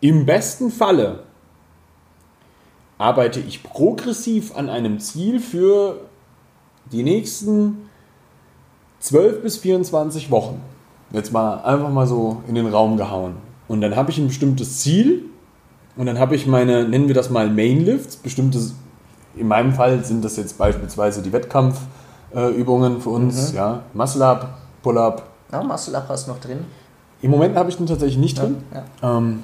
im 0.00 0.26
besten 0.26 0.70
Falle 0.70 1.24
arbeite 2.98 3.40
ich 3.40 3.62
progressiv 3.62 4.54
an 4.56 4.68
einem 4.68 4.98
Ziel 4.98 5.40
für 5.40 6.00
die 6.92 7.02
nächsten 7.02 7.89
12 9.00 9.42
bis 9.42 9.56
24 9.58 10.30
Wochen. 10.30 10.60
Jetzt 11.12 11.32
mal 11.32 11.60
einfach 11.62 11.90
mal 11.90 12.06
so 12.06 12.42
in 12.46 12.54
den 12.54 12.66
Raum 12.66 12.96
gehauen. 12.96 13.34
Und 13.66 13.80
dann 13.80 13.96
habe 13.96 14.10
ich 14.10 14.18
ein 14.18 14.28
bestimmtes 14.28 14.78
Ziel 14.78 15.24
und 15.96 16.06
dann 16.06 16.18
habe 16.18 16.34
ich 16.34 16.46
meine, 16.46 16.88
nennen 16.88 17.08
wir 17.08 17.14
das 17.14 17.30
mal 17.30 17.50
Mainlifts, 17.50 18.16
bestimmtes 18.16 18.74
in 19.36 19.48
meinem 19.48 19.72
Fall 19.72 20.04
sind 20.04 20.24
das 20.24 20.36
jetzt 20.36 20.58
beispielsweise 20.58 21.22
die 21.22 21.32
Wettkampfübungen 21.32 22.96
äh, 22.96 23.00
für 23.00 23.10
uns, 23.10 23.52
mhm. 23.52 23.56
ja, 23.56 23.82
Muscle 23.94 24.22
Up, 24.22 24.48
Pull 24.82 24.98
Up. 24.98 25.22
Ja, 25.52 25.62
Muscle 25.62 25.94
Up 25.94 26.06
hast 26.08 26.26
du 26.26 26.32
noch 26.32 26.40
drin? 26.40 26.64
Im 27.22 27.30
Moment 27.30 27.56
habe 27.56 27.68
ich 27.70 27.76
den 27.76 27.86
tatsächlich 27.86 28.18
nicht 28.18 28.38
drin, 28.38 28.56
ja. 28.74 29.18
ähm, 29.18 29.42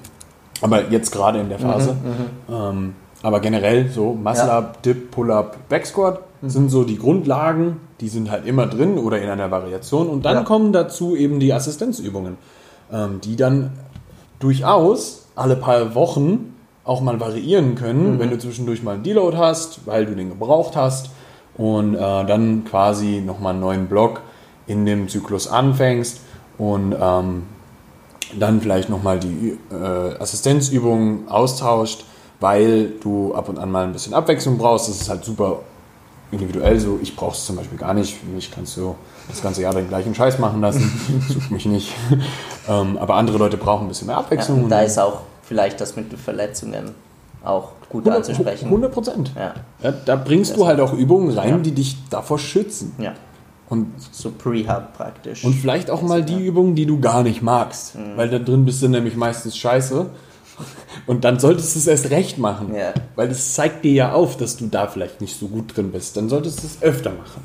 aber 0.60 0.90
jetzt 0.90 1.12
gerade 1.12 1.40
in 1.40 1.48
der 1.48 1.58
Phase. 1.58 1.92
Mhm, 1.92 2.54
mhm, 2.54 2.54
ähm, 2.54 2.94
aber 3.22 3.40
generell 3.40 3.88
so 3.90 4.12
Muscle 4.12 4.46
ja. 4.46 4.58
Up, 4.58 4.82
Dip, 4.82 5.10
Pull 5.10 5.30
Up, 5.30 5.56
Back 5.68 5.86
Squat 5.86 6.20
mhm. 6.35 6.35
Sind 6.50 6.70
so 6.70 6.84
die 6.84 6.98
Grundlagen, 6.98 7.80
die 8.00 8.08
sind 8.08 8.30
halt 8.30 8.46
immer 8.46 8.66
drin 8.66 8.98
oder 8.98 9.20
in 9.20 9.28
einer 9.28 9.50
Variation 9.50 10.08
und 10.08 10.24
dann 10.24 10.36
ja. 10.36 10.42
kommen 10.42 10.72
dazu 10.72 11.16
eben 11.16 11.40
die 11.40 11.52
Assistenzübungen, 11.52 12.36
ähm, 12.92 13.20
die 13.22 13.36
dann 13.36 13.72
durchaus 14.38 15.26
alle 15.34 15.56
paar 15.56 15.94
Wochen 15.94 16.54
auch 16.84 17.00
mal 17.00 17.18
variieren 17.20 17.74
können, 17.74 18.14
mhm. 18.14 18.18
wenn 18.18 18.30
du 18.30 18.38
zwischendurch 18.38 18.82
mal 18.82 18.94
einen 18.94 19.02
Deload 19.02 19.36
hast, 19.36 19.86
weil 19.86 20.06
du 20.06 20.14
den 20.14 20.30
gebraucht 20.30 20.76
hast 20.76 21.10
und 21.56 21.94
äh, 21.94 21.98
dann 21.98 22.64
quasi 22.64 23.22
nochmal 23.24 23.52
einen 23.52 23.60
neuen 23.60 23.86
Block 23.86 24.20
in 24.66 24.86
dem 24.86 25.08
Zyklus 25.08 25.48
anfängst 25.48 26.20
und 26.58 26.94
ähm, 27.00 27.42
dann 28.38 28.60
vielleicht 28.60 28.88
nochmal 28.88 29.18
die 29.18 29.58
äh, 29.70 30.20
Assistenzübungen 30.20 31.28
austauscht, 31.28 32.04
weil 32.40 32.92
du 33.00 33.34
ab 33.34 33.48
und 33.48 33.58
an 33.58 33.70
mal 33.70 33.84
ein 33.84 33.92
bisschen 33.92 34.14
Abwechslung 34.14 34.58
brauchst. 34.58 34.88
Das 34.88 35.00
ist 35.00 35.08
halt 35.08 35.24
super 35.24 35.60
individuell 36.30 36.78
so. 36.80 36.98
Ich 37.02 37.16
brauche 37.16 37.34
es 37.34 37.46
zum 37.46 37.56
Beispiel 37.56 37.78
gar 37.78 37.94
nicht. 37.94 38.22
Mich 38.24 38.50
kannst 38.50 38.76
du 38.76 38.96
das 39.28 39.42
ganze 39.42 39.62
Jahr 39.62 39.74
den 39.74 39.88
gleichen 39.88 40.14
Scheiß 40.14 40.38
machen 40.38 40.60
lassen. 40.60 40.90
Sucht 41.28 41.50
mich 41.50 41.66
nicht. 41.66 41.92
ähm, 42.68 42.98
aber 42.98 43.14
andere 43.14 43.38
Leute 43.38 43.56
brauchen 43.56 43.86
ein 43.86 43.88
bisschen 43.88 44.08
mehr 44.08 44.18
Abwechslung. 44.18 44.62
Ja, 44.62 44.68
da 44.68 44.80
ist 44.80 44.98
auch 44.98 45.20
vielleicht 45.42 45.80
das 45.80 45.96
mit 45.96 46.10
den 46.10 46.18
Verletzungen 46.18 46.94
auch 47.44 47.72
gut 47.88 48.06
100, 48.06 48.16
anzusprechen. 48.16 48.66
100 48.66 48.92
Prozent. 48.92 49.32
Ja. 49.36 49.54
ja. 49.82 49.92
da 49.92 50.16
bringst 50.16 50.52
das 50.52 50.58
du 50.58 50.66
halt 50.66 50.80
auch 50.80 50.92
Übungen 50.92 51.36
rein, 51.36 51.50
ja. 51.50 51.58
die 51.58 51.72
dich 51.72 51.96
davor 52.10 52.38
schützen. 52.38 52.92
Ja. 52.98 53.14
Und, 53.68 53.92
So 54.12 54.30
Prehab 54.30 54.96
praktisch. 54.96 55.44
und 55.44 55.54
vielleicht 55.54 55.90
auch 55.90 56.00
mal 56.00 56.22
die 56.24 56.44
Übungen, 56.44 56.76
die 56.76 56.86
du 56.86 57.00
gar 57.00 57.24
nicht 57.24 57.42
magst. 57.42 57.96
Weil 58.14 58.28
da 58.28 58.38
drin 58.38 58.64
bist 58.64 58.80
du 58.80 58.88
nämlich 58.88 59.16
meistens 59.16 59.56
scheiße. 59.56 60.06
Und 61.06 61.24
dann 61.24 61.38
solltest 61.38 61.74
du 61.74 61.78
es 61.78 61.86
erst 61.86 62.10
recht 62.10 62.38
machen. 62.38 62.74
Ja. 62.74 62.92
Weil 63.14 63.28
das 63.28 63.54
zeigt 63.54 63.84
dir 63.84 63.92
ja 63.92 64.12
auf, 64.12 64.36
dass 64.36 64.56
du 64.56 64.66
da 64.66 64.88
vielleicht 64.88 65.20
nicht 65.20 65.38
so 65.38 65.46
gut 65.46 65.76
drin 65.76 65.92
bist. 65.92 66.16
Dann 66.16 66.28
solltest 66.28 66.62
du 66.62 66.66
es 66.66 66.82
öfter 66.82 67.10
machen. 67.10 67.42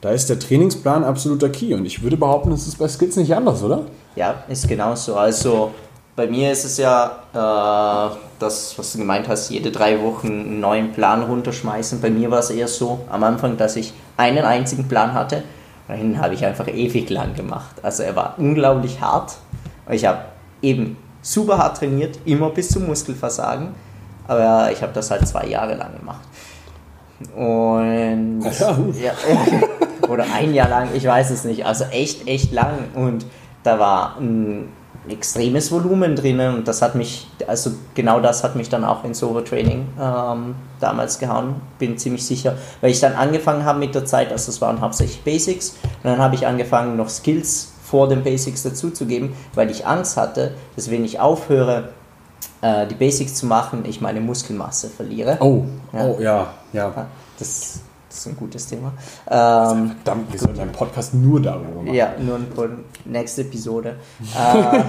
Da 0.00 0.10
ist 0.10 0.30
der 0.30 0.38
Trainingsplan 0.38 1.02
absoluter 1.02 1.48
Key. 1.48 1.74
Und 1.74 1.84
ich 1.84 2.02
würde 2.02 2.16
behaupten, 2.16 2.50
das 2.50 2.68
ist 2.68 2.78
bei 2.78 2.86
Skills 2.86 3.16
nicht 3.16 3.34
anders, 3.34 3.62
oder? 3.64 3.82
Ja, 4.14 4.44
ist 4.48 4.68
genauso. 4.68 5.16
Also 5.16 5.72
bei 6.14 6.28
mir 6.28 6.52
ist 6.52 6.64
es 6.64 6.76
ja 6.76 7.22
äh, 7.32 8.16
das, 8.38 8.78
was 8.78 8.92
du 8.92 8.98
gemeint 8.98 9.26
hast, 9.26 9.50
jede 9.50 9.72
drei 9.72 10.00
Wochen 10.00 10.28
einen 10.28 10.60
neuen 10.60 10.92
Plan 10.92 11.24
runterschmeißen. 11.24 12.00
Bei 12.00 12.10
mir 12.10 12.30
war 12.30 12.38
es 12.38 12.50
eher 12.50 12.68
so 12.68 13.00
am 13.10 13.24
Anfang, 13.24 13.56
dass 13.56 13.74
ich 13.74 13.92
einen 14.16 14.44
einzigen 14.44 14.86
Plan 14.86 15.14
hatte. 15.14 15.42
Und 15.88 15.96
den 15.96 16.20
habe 16.20 16.34
ich 16.34 16.44
einfach 16.44 16.68
ewig 16.68 17.10
lang 17.10 17.34
gemacht. 17.34 17.76
Also 17.82 18.04
er 18.04 18.14
war 18.14 18.34
unglaublich 18.36 19.00
hart. 19.00 19.38
Ich 19.90 20.04
habe 20.04 20.20
eben 20.62 20.96
super 21.28 21.58
hart 21.58 21.78
trainiert, 21.78 22.18
immer 22.24 22.50
bis 22.50 22.68
zum 22.70 22.86
Muskelversagen. 22.86 23.68
Aber 24.26 24.70
ich 24.72 24.82
habe 24.82 24.92
das 24.92 25.10
halt 25.10 25.26
zwei 25.26 25.46
Jahre 25.46 25.74
lang 25.74 25.98
gemacht. 25.98 26.20
Und 27.34 28.42
Ja, 28.42 28.78
ja, 29.02 29.12
oder 30.08 30.24
ein 30.34 30.54
Jahr 30.54 30.68
lang, 30.68 30.88
ich 30.94 31.04
weiß 31.04 31.30
es 31.30 31.44
nicht. 31.44 31.66
Also 31.66 31.84
echt, 31.84 32.26
echt 32.28 32.52
lang. 32.52 32.84
Und 32.94 33.26
da 33.62 33.78
war 33.78 34.16
ein 34.18 34.68
extremes 35.08 35.72
Volumen 35.72 36.16
drinnen 36.16 36.54
und 36.54 36.68
das 36.68 36.82
hat 36.82 36.94
mich, 36.94 37.28
also 37.46 37.70
genau 37.94 38.20
das 38.20 38.44
hat 38.44 38.56
mich 38.56 38.68
dann 38.68 38.84
auch 38.84 39.04
ins 39.04 39.22
Overtraining 39.22 39.86
ähm, 39.98 40.54
damals 40.80 41.18
gehauen, 41.18 41.54
bin 41.78 41.96
ziemlich 41.96 42.26
sicher, 42.26 42.56
weil 42.82 42.90
ich 42.90 43.00
dann 43.00 43.14
angefangen 43.14 43.64
habe 43.64 43.78
mit 43.78 43.94
der 43.94 44.04
Zeit, 44.04 44.30
also 44.30 44.50
es 44.50 44.60
waren 44.60 44.82
hauptsächlich 44.82 45.22
Basics 45.22 45.76
und 46.02 46.10
dann 46.10 46.18
habe 46.18 46.34
ich 46.34 46.46
angefangen 46.46 46.96
noch 46.98 47.08
Skills 47.08 47.72
vor 47.88 48.08
den 48.08 48.22
Basics 48.22 48.62
dazuzugeben, 48.62 49.32
weil 49.54 49.70
ich 49.70 49.86
Angst 49.86 50.16
hatte, 50.16 50.54
dass 50.76 50.90
wenn 50.90 51.04
ich 51.04 51.20
aufhöre, 51.20 51.90
äh, 52.60 52.86
die 52.86 52.94
Basics 52.94 53.34
zu 53.34 53.46
machen, 53.46 53.84
ich 53.86 54.00
meine 54.00 54.20
Muskelmasse 54.20 54.88
verliere. 54.90 55.38
Oh, 55.40 55.64
Ja. 55.92 56.04
oh 56.04 56.16
ja, 56.20 56.46
ja. 56.72 57.06
Das, 57.38 57.80
das 58.08 58.18
ist 58.18 58.26
ein 58.26 58.36
gutes 58.36 58.66
Thema. 58.66 58.92
Ähm, 59.30 59.92
Verdammt, 60.02 60.32
wir 60.32 60.38
sollten 60.40 60.60
einen 60.60 60.72
Podcast 60.72 61.14
nur 61.14 61.40
darüber 61.40 61.82
machen. 61.82 61.94
ja, 61.94 62.12
nur 62.18 62.40
für 62.54 62.70
nächste 63.04 63.42
Episode. 63.42 63.96
äh, 64.36 64.82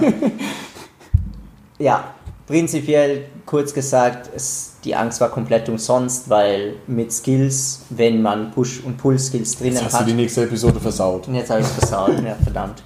ja, 1.82 2.04
prinzipiell 2.46 3.26
kurz 3.50 3.74
gesagt, 3.74 4.30
es, 4.34 4.74
die 4.84 4.94
Angst 4.94 5.20
war 5.20 5.28
komplett 5.28 5.68
umsonst, 5.68 6.30
weil 6.30 6.74
mit 6.86 7.12
Skills, 7.12 7.80
wenn 7.90 8.22
man 8.22 8.52
Push- 8.52 8.80
und 8.84 8.96
Pull-Skills 8.96 9.58
drinnen 9.58 9.72
Jetzt 9.74 9.84
hast 9.86 9.94
du 9.94 9.98
hat. 10.00 10.06
die 10.08 10.12
nächste 10.12 10.44
Episode 10.44 10.78
versaut. 10.78 11.26
Jetzt 11.26 11.50
habe 11.50 11.60
ich 11.60 11.66
es 11.66 11.72
versaut, 11.72 12.12
ja, 12.24 12.36
verdammt. 12.44 12.80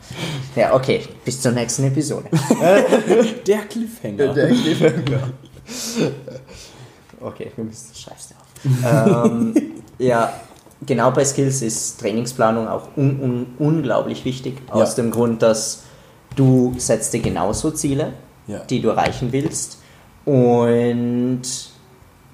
Ja, 0.56 0.74
okay, 0.74 1.02
bis 1.22 1.40
zur 1.42 1.52
nächsten 1.52 1.84
Episode. 1.84 2.24
Der 3.46 3.58
Cliffhanger. 3.66 4.34
Okay, 7.20 7.52
wir 7.56 7.64
müssen 7.64 7.94
schreibst 7.94 8.30
du 8.30 8.34
auf. 8.84 9.24
ähm, 9.26 9.54
ja, 9.98 10.32
genau 10.86 11.10
bei 11.10 11.24
Skills 11.24 11.62
ist 11.62 12.00
Trainingsplanung 12.00 12.68
auch 12.68 12.88
un 12.96 13.20
un 13.20 13.46
unglaublich 13.58 14.24
wichtig, 14.24 14.56
aus 14.70 14.90
Ja. 14.96 15.02
dem 15.02 15.10
Grund, 15.10 15.42
dass 15.42 15.82
du 16.36 16.74
setzt 16.78 17.12
dir 17.12 17.20
genauso 17.20 17.70
Ziele, 17.70 18.14
Ja. 18.46 18.58
die 18.68 18.80
du 18.80 18.88
erreichen 18.88 19.28
willst 19.32 19.78
und 20.24 21.42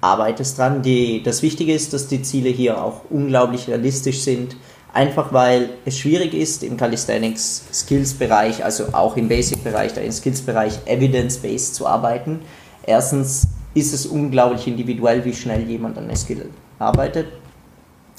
arbeitest 0.01 0.57
dran. 0.57 0.81
Die, 0.81 1.21
das 1.23 1.41
Wichtige 1.41 1.73
ist, 1.73 1.93
dass 1.93 2.07
die 2.07 2.21
Ziele 2.21 2.49
hier 2.49 2.83
auch 2.83 3.01
unglaublich 3.09 3.67
realistisch 3.67 4.21
sind, 4.21 4.55
einfach 4.93 5.31
weil 5.31 5.69
es 5.85 5.97
schwierig 5.97 6.33
ist 6.33 6.63
im 6.63 6.77
Calisthenics 6.77 7.65
Skills 7.71 8.13
Bereich, 8.13 8.63
also 8.63 8.85
auch 8.93 9.15
im 9.15 9.27
Basic 9.27 9.63
Bereich, 9.63 9.93
da 9.93 10.01
im 10.01 10.11
Skills 10.11 10.41
Bereich 10.41 10.79
evidence-based 10.85 11.75
zu 11.75 11.87
arbeiten. 11.87 12.41
Erstens 12.83 13.47
ist 13.73 13.93
es 13.93 14.05
unglaublich 14.05 14.67
individuell, 14.67 15.23
wie 15.23 15.33
schnell 15.33 15.61
jemand 15.69 15.97
an 15.97 16.07
der 16.07 16.17
Skill 16.17 16.49
arbeitet, 16.79 17.27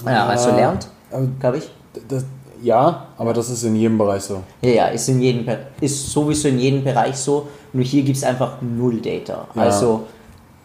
ja, 0.06 0.26
also 0.26 0.50
Ja, 0.50 0.56
lernt, 0.56 0.88
aber 1.10 1.28
glaube 1.40 1.58
ich. 1.58 1.70
Das, 2.08 2.24
ja, 2.62 3.06
aber 3.18 3.32
das 3.32 3.50
ist 3.50 3.62
in 3.64 3.76
jedem 3.76 3.98
Bereich 3.98 4.22
so. 4.22 4.42
Ja, 4.62 4.70
ja, 4.70 4.86
ist, 4.86 5.08
in 5.08 5.20
jedem, 5.20 5.46
ist 5.80 6.10
sowieso 6.10 6.48
in 6.48 6.58
jedem 6.58 6.84
Bereich 6.84 7.16
so, 7.16 7.48
nur 7.72 7.84
hier 7.84 8.02
gibt 8.02 8.16
es 8.16 8.24
einfach 8.24 8.60
null 8.60 9.00
Data. 9.00 9.48
Ja. 9.54 9.62
Also 9.62 10.04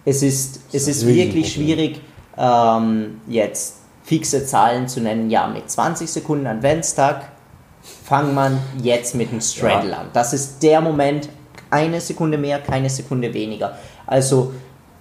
es 0.05 0.23
ist, 0.23 0.61
es 0.71 0.87
ist 0.87 1.03
ist 1.03 1.07
wirklich 1.07 1.53
schwierig, 1.53 2.01
ähm, 2.37 3.21
jetzt 3.27 3.77
fixe 4.03 4.45
Zahlen 4.45 4.87
zu 4.87 5.01
nennen. 5.01 5.29
Ja, 5.29 5.47
mit 5.47 5.69
20 5.69 6.09
Sekunden 6.09 6.47
Adventstag 6.47 7.29
fangt 8.05 8.33
man 8.33 8.59
jetzt 8.81 9.15
mit 9.15 9.31
dem 9.31 9.41
Straddle 9.41 9.91
Ja. 9.91 9.97
an. 9.99 10.07
Das 10.13 10.33
ist 10.33 10.61
der 10.63 10.81
Moment, 10.81 11.29
eine 11.69 11.99
Sekunde 11.99 12.37
mehr, 12.37 12.59
keine 12.59 12.89
Sekunde 12.89 13.33
weniger. 13.33 13.77
Also 14.05 14.53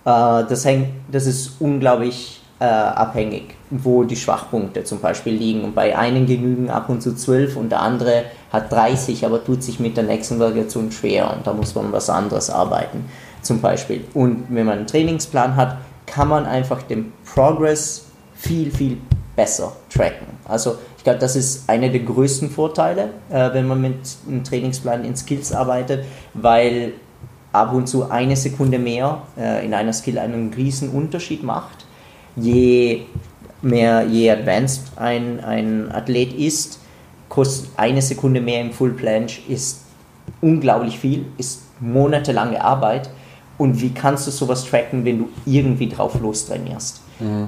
äh, 0.05 0.09
das, 0.49 0.65
hängt, 0.65 0.89
das 1.11 1.27
ist 1.27 1.53
unglaublich 1.61 2.36
äh, 2.59 2.65
abhängig, 2.65 3.55
wo 3.71 4.05
die 4.05 4.17
Schwachpunkte 4.17 4.85
zum 4.85 5.01
Beispiel 5.01 5.35
liegen. 5.35 5.65
Und 5.65 5.75
bei 5.75 5.97
einem 5.97 6.27
genügen 6.27 6.71
ab 6.71 6.89
und 6.89 7.03
zu 7.03 7.15
12 7.15 7.57
und 7.57 7.71
der 7.71 7.81
andere 7.81 8.25
hat 8.53 8.73
30, 8.73 9.27
aber 9.27 9.45
tut 9.45 9.63
sich 9.63 9.81
mit 9.81 9.97
der 9.97 10.05
nächsten 10.05 10.39
Variation 10.39 10.91
schwer 10.91 11.33
und 11.35 11.47
da 11.47 11.53
muss 11.53 11.75
man 11.75 11.93
was 11.93 12.09
anderes 12.09 12.51
arbeiten 12.51 13.05
zum 13.43 13.61
Beispiel. 13.61 14.05
Und 14.15 14.47
wenn 14.49 14.67
man 14.67 14.79
einen 14.79 14.87
Trainingsplan 14.87 15.57
hat, 15.57 15.79
kann 16.07 16.29
man 16.29 16.47
einfach 16.47 16.83
den 16.83 17.13
Progress 17.25 18.07
viel, 18.35 18.71
viel 18.71 18.99
besser 19.35 19.73
tracken. 19.91 20.27
Also 20.47 20.77
ich 20.97 21.05
glaube, 21.05 21.19
das 21.19 21.37
ist 21.37 21.69
einer 21.69 21.89
der 21.89 22.01
größten 22.01 22.51
Vorteile, 22.51 23.11
äh, 23.31 23.53
wenn 23.53 23.67
man 23.67 23.81
mit 23.81 23.97
einem 24.27 24.45
Trainingsplan 24.45 25.05
in 25.05 25.17
Skills 25.17 25.53
arbeitet, 25.53 26.05
weil 26.35 26.95
ab 27.53 27.73
und 27.73 27.89
zu 27.89 28.11
eine 28.11 28.37
Sekunde 28.37 28.79
mehr 28.79 29.23
äh, 29.39 29.65
in 29.65 29.75
einer 29.75 29.93
Skill 29.93 30.19
einen 30.19 30.53
riesen 30.55 30.91
Unterschied 30.91 31.43
macht. 31.43 31.86
Je 32.37 33.03
mehr, 33.63 34.07
je 34.07 34.31
advanced 34.31 34.83
ein, 34.97 35.43
ein 35.43 35.91
Athlet 35.91 36.33
ist, 36.33 36.79
kostet 37.29 37.71
eine 37.77 38.03
Sekunde 38.03 38.41
mehr 38.41 38.61
im 38.61 38.73
Full 38.73 38.93
Planche 38.93 39.41
ist 39.49 39.83
unglaublich 40.41 40.99
viel, 40.99 41.27
ist 41.39 41.63
monatelange 41.81 42.63
Arbeit. 42.63 43.11
Und 43.59 43.81
wie 43.81 43.91
kannst 43.91 44.27
du 44.27 44.31
sowas 44.31 44.67
tracken, 44.67 45.05
wenn 45.05 45.19
du 45.19 45.29
irgendwie 45.47 45.89
drauf 45.89 46.21
lostrainierst? 46.21 47.01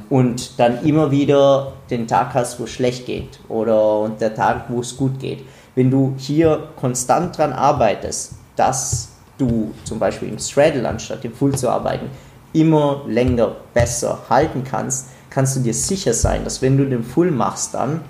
Und 0.09 0.59
dann 0.59 0.83
immer 0.85 1.11
wieder 1.11 1.73
den 1.91 2.07
Tag 2.07 2.33
hast, 2.33 2.59
wo 2.59 2.65
es 2.65 2.71
schlecht 2.71 3.05
geht 3.05 3.39
oder 3.49 4.01
und 4.01 4.21
der 4.21 4.35
Tag, 4.35 4.65
wo 4.69 4.81
es 4.81 4.97
gut 4.97 5.19
geht. 5.19 5.45
Wenn 5.75 5.91
du 5.91 6.15
hier 6.17 6.71
konstant 6.77 7.37
dran 7.37 7.53
arbeitest, 7.53 8.33
dass 8.57 9.11
du 9.37 9.73
zum 9.85 9.99
Beispiel 9.99 10.31
im 10.31 10.39
Straddle 10.39 10.89
anstatt 10.89 11.25
im 11.25 11.35
Full 11.35 11.55
zu 11.55 11.69
arbeiten, 11.69 12.07
immer 12.53 13.03
länger 13.07 13.53
besser 13.75 14.19
halten 14.29 14.65
kannst, 14.65 15.09
kannst 15.31 15.57
du 15.57 15.61
dir 15.61 15.75
sicher 15.75 16.15
sein, 16.15 16.45
dass 16.45 16.63
wenn 16.63 16.77
du 16.77 16.85
den 16.85 17.05
Full 17.05 17.31
machst, 17.31 17.75
dann 17.75 18.01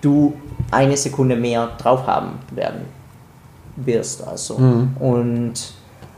du 0.00 0.34
eine 0.70 0.96
Sekunde 0.96 1.36
mehr 1.36 1.70
drauf 1.78 2.06
haben 2.06 2.38
werden 2.50 2.82
wirst. 3.76 4.26
Also. 4.26 4.56
Und 4.98 5.54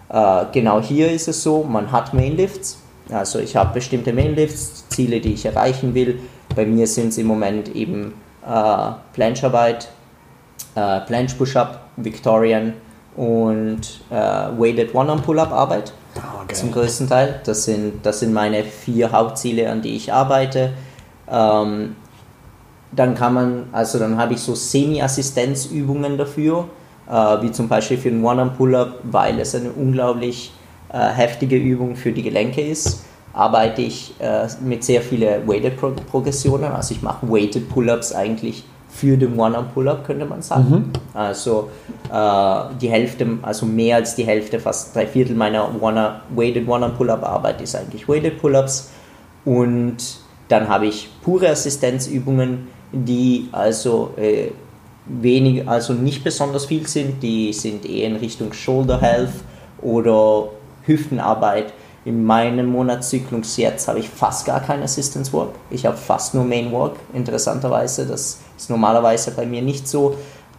äh, 0.09 0.45
genau 0.53 0.81
hier 0.81 1.11
ist 1.11 1.29
es 1.29 1.43
so, 1.43 1.63
man 1.63 1.93
hat 1.93 2.15
Mainlifts. 2.15 2.79
Also 3.11 3.39
ich 3.39 3.55
habe 3.55 3.75
bestimmte 3.75 4.13
Mainlifts, 4.13 4.89
Ziele, 4.89 5.21
die 5.21 5.35
ich 5.35 5.45
erreichen 5.45 5.95
will. 5.95 6.19
Bei 6.57 6.65
mir 6.65 6.87
sind 6.87 7.09
es 7.09 7.19
im 7.19 7.27
Moment 7.27 7.75
eben 7.75 8.15
äh, 8.47 8.91
Plancharbeit, 9.13 9.89
äh, 10.75 11.01
Planche 11.01 11.37
Push-Up, 11.37 11.81
Victorian 11.97 12.73
und 13.17 14.01
äh, 14.11 14.15
Weighted 14.15 14.95
One-Arm-Pull-Up-Arbeit 14.95 15.93
Ah, 16.16 16.44
zum 16.53 16.72
größten 16.72 17.09
Teil. 17.09 17.40
Das 17.44 17.64
sind, 17.64 18.05
das 18.05 18.20
sind 18.20 18.33
meine 18.33 18.64
vier 18.64 19.11
Hauptziele, 19.12 19.70
an 19.70 19.83
die 19.83 19.96
ich 19.96 20.12
arbeite. 20.12 20.72
Ähm, 21.29 21.96
dann 22.92 23.14
kann 23.14 23.35
man, 23.35 23.64
also 23.72 23.98
dann 23.98 24.16
habe 24.16 24.35
ich 24.35 24.40
so 24.40 24.55
Semi-Assistenzübungen 24.55 26.16
dafür, 26.16 26.68
äh, 27.11 27.12
wie 27.42 27.50
zum 27.50 27.68
Beispiel 27.68 27.98
für 27.98 28.11
den 28.11 28.24
One-Arm-Pull-Up, 28.24 29.00
weil 29.05 29.40
es 29.40 29.55
eine 29.55 29.72
unglaublich 29.72 30.53
äh, 30.92 31.09
heftige 31.09 31.57
Übung 31.57 31.96
für 31.96 32.12
die 32.12 32.22
Gelenke 32.22 32.61
ist, 32.61 33.05
arbeite 33.33 33.83
ich 33.83 34.14
äh, 34.20 34.46
mit 34.62 34.85
sehr 34.85 35.03
vielen 35.03 35.46
Weighted-Progressionen. 35.48 36.72
Also 36.72 36.94
ich 36.94 37.03
mache 37.03 37.29
Weighted 37.29 37.68
Pull-Ups 37.68 38.12
eigentlich 38.12 38.64
für 38.95 39.17
den 39.17 39.39
One-Arm-Pull-Up, 39.39 40.07
könnte 40.07 40.25
man 40.25 40.41
sagen. 40.41 40.93
Also 41.15 41.71
äh, 42.13 42.75
die 42.81 42.89
Hälfte, 42.89 43.27
also 43.43 43.67
mehr 43.67 43.97
als 43.97 44.15
die 44.15 44.25
Hälfte, 44.25 44.61
fast 44.61 44.95
drei 44.95 45.07
Viertel 45.07 45.35
meiner 45.35 45.69
One 45.83 46.21
Weighted 46.35 46.69
One-Arm-Pull-Up-Arbeit 46.69 47.61
ist 47.61 47.75
eigentlich 47.75 48.09
Weighted 48.09 48.41
Pull-Ups. 48.41 48.91
Und 49.45 49.97
dann 50.49 50.69
habe 50.69 50.87
ich 50.87 51.11
pure 51.23 51.49
Assistenzübungen, 51.49 52.69
die 52.93 53.49
also 53.51 54.11
äh, 54.17 54.51
wenig, 55.07 55.69
also 55.69 55.93
nicht 55.93 56.23
besonders 56.23 56.67
viel 56.67 56.87
sind, 56.87 57.21
die 57.23 57.53
sind 57.53 57.85
eher 57.85 58.09
in 58.09 58.17
Richtung 58.17 58.53
Shoulder 58.53 59.01
Health 59.01 59.33
oder 59.83 60.51
Hüftenarbeit, 60.85 61.73
in 62.05 62.23
meinem 62.23 62.67
Monatszyklus 62.67 63.57
jetzt 63.57 63.89
habe 63.89 63.99
ich 63.99 64.09
fast 64.09 64.47
gar 64.47 64.61
kein 64.61 64.83
Assistance 64.83 65.33
Work. 65.33 65.55
Ich 65.71 65.87
habe 65.87 65.97
fast 65.97 66.35
nur 66.35 66.45
Main 66.45 66.71
Work, 66.71 66.97
interessanterweise. 67.15 68.07
Das 68.07 68.41
ist 68.57 68.71
normalerweise 68.71 69.31
bei 69.33 69.47
mir 69.47 69.62
nicht 69.62 69.88
so. 69.88 70.17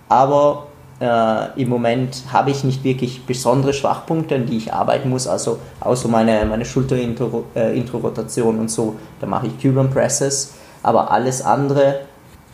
Aber 0.10 0.68
äh, 1.00 1.62
im 1.62 1.70
Moment 1.70 2.24
habe 2.32 2.52
ich 2.52 2.64
nicht 2.64 2.84
wirklich 2.84 3.26
besondere 3.26 3.74
Schwachpunkte, 3.74 4.36
an 4.36 4.46
die 4.46 4.58
ich 4.58 4.74
arbeiten 4.74 5.10
muss. 5.10 5.28
Also 5.28 5.60
außer 5.80 6.08
meine, 6.08 6.46
meine 6.46 6.66
Schulterintrorotation 6.66 8.56
äh, 8.56 8.60
und 8.60 8.72
so, 8.72 8.96
da 9.20 9.28
mache 9.28 9.48
ich 9.48 9.62
Cuban 9.62 9.90
Presses. 9.90 10.54
Aber 10.84 11.12
alles 11.12 11.42
andere 11.42 12.02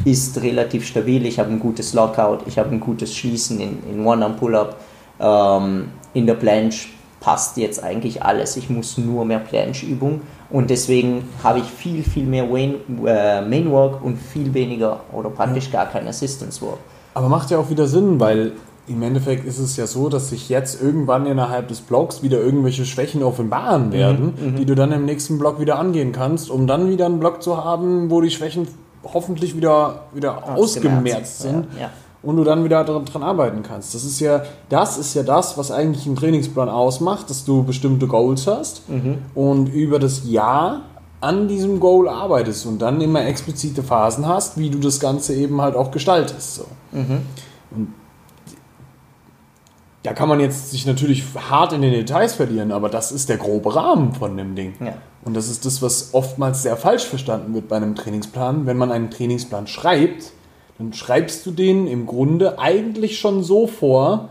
ist 0.06 0.42
relativ 0.42 0.88
stabil. 0.88 1.26
Ich 1.26 1.38
habe 1.40 1.50
ein 1.50 1.60
gutes 1.60 1.94
Lockout, 1.94 2.40
ich 2.48 2.58
habe 2.58 2.70
ein 2.70 2.80
gutes 2.80 3.14
Schließen 3.16 3.60
in, 3.60 3.84
in 3.92 4.06
One-Arm-Pull-Up. 4.06 4.78
Ähm, 5.20 5.90
in 6.14 6.26
der 6.26 6.34
Planche 6.34 6.88
passt 7.20 7.58
jetzt 7.58 7.84
eigentlich 7.84 8.24
alles. 8.24 8.58
Ich 8.58 8.70
muss 8.70 8.98
nur 8.98 9.26
mehr 9.26 9.40
Planche-Übung 9.40 10.22
und 10.52 10.70
deswegen 10.70 11.30
habe 11.44 11.60
ich 11.60 11.66
viel, 11.66 12.04
viel 12.04 12.26
mehr 12.26 12.46
Main, 12.46 12.76
äh, 13.06 13.42
Main 13.42 13.72
Work 13.72 14.04
und 14.04 14.18
viel 14.18 14.54
weniger 14.54 15.00
oder 15.14 15.30
praktisch 15.30 15.72
gar 15.72 15.86
kein 15.86 16.08
Assistance 16.08 16.62
Work. 16.62 16.80
Aber 17.14 17.30
macht 17.30 17.52
ja 17.52 17.58
auch 17.58 17.70
wieder 17.70 17.88
Sinn, 17.88 18.20
weil 18.20 18.54
im 18.88 19.02
Endeffekt 19.02 19.46
ist 19.46 19.60
es 19.60 19.78
ja 19.78 19.88
so, 19.88 20.10
dass 20.10 20.30
sich 20.30 20.50
jetzt 20.50 20.82
irgendwann 20.82 21.26
innerhalb 21.26 21.68
des 21.68 21.82
Blocks 21.82 22.24
wieder 22.24 22.40
irgendwelche 22.40 22.86
Schwächen 22.86 23.24
offenbaren 23.24 23.88
mhm, 23.88 23.94
werden, 23.94 24.34
mhm, 24.38 24.56
die 24.58 24.66
du 24.66 24.76
dann 24.76 24.92
im 24.92 25.06
nächsten 25.06 25.38
Block 25.38 25.60
wieder 25.60 25.80
angehen 25.80 26.12
kannst, 26.12 26.50
um 26.50 26.68
dann 26.68 26.90
wieder 26.90 27.06
einen 27.06 27.20
Block 27.20 27.42
zu 27.42 27.64
haben, 27.64 28.10
wo 28.10 28.22
die 28.22 28.32
Schwächen 28.32 28.68
hoffentlich 29.04 29.56
wieder, 29.56 30.06
wieder 30.14 30.56
ausgemerzt 30.56 31.42
sind. 31.42 31.68
Ja, 31.76 31.82
ja. 31.82 31.90
Und 32.24 32.38
du 32.38 32.44
dann 32.44 32.64
wieder 32.64 32.84
daran 32.84 33.24
arbeiten 33.24 33.64
kannst. 33.64 33.96
Das 33.96 34.04
ist 34.04 34.20
ja, 34.20 34.44
das 34.70 35.00
ist 35.00 35.16
ja 35.16 35.24
das, 35.24 35.58
was 35.58 35.72
eigentlich 35.72 36.06
einen 36.06 36.16
Trainingsplan 36.16 36.70
ausmacht, 36.70 37.30
dass 37.32 37.46
du 37.46 37.64
bestimmte 37.64 38.06
Goals 38.06 38.46
hast 38.46 38.88
mhm. 38.90 39.20
und 39.34 39.68
über 39.68 39.98
das 39.98 40.30
Jahr 40.30 40.82
an 41.20 41.48
diesem 41.48 41.80
Goal 41.80 42.08
arbeitest 42.08 42.66
und 42.66 42.80
dann 42.80 43.02
immer 43.02 43.26
explizite 43.26 43.82
Phasen 43.82 44.28
hast, 44.28 44.58
wie 44.58 44.70
du 44.70 44.80
das 44.80 45.00
Ganze 45.00 45.34
eben 45.36 45.62
halt 45.62 45.76
auch 45.76 45.92
gestaltest. 45.92 46.56
So. 46.56 46.66
Mhm. 46.92 47.22
Und 47.72 47.94
da 50.04 50.14
kann 50.14 50.28
man 50.28 50.40
jetzt 50.40 50.72
sich 50.72 50.86
natürlich 50.86 51.24
hart 51.50 51.74
in 51.74 51.82
den 51.82 51.92
Details 51.92 52.34
verlieren, 52.34 52.72
aber 52.72 52.90
das 52.90 53.12
ist 53.12 53.30
der 53.30 53.38
grobe 53.38 53.76
Rahmen 53.76 54.14
von 54.14 54.36
dem 54.36 54.56
Ding. 54.56 54.74
Ja. 54.80 54.94
Und 55.24 55.36
das 55.36 55.48
ist 55.48 55.66
das, 55.66 55.84
was 55.84 56.14
oftmals 56.14 56.64
sehr 56.64 56.76
falsch 56.76 57.06
verstanden 57.06 57.54
wird 57.54 57.68
bei 57.68 57.76
einem 57.76 57.94
Trainingsplan. 57.94 58.66
Wenn 58.66 58.78
man 58.78 58.92
einen 58.92 59.12
Trainingsplan 59.12 59.68
schreibt, 59.68 60.34
dann 60.82 60.94
schreibst 60.94 61.46
du 61.46 61.52
den 61.52 61.86
im 61.86 62.08
Grunde 62.08 62.58
eigentlich 62.58 63.20
schon 63.20 63.44
so 63.44 63.68
vor, 63.68 64.30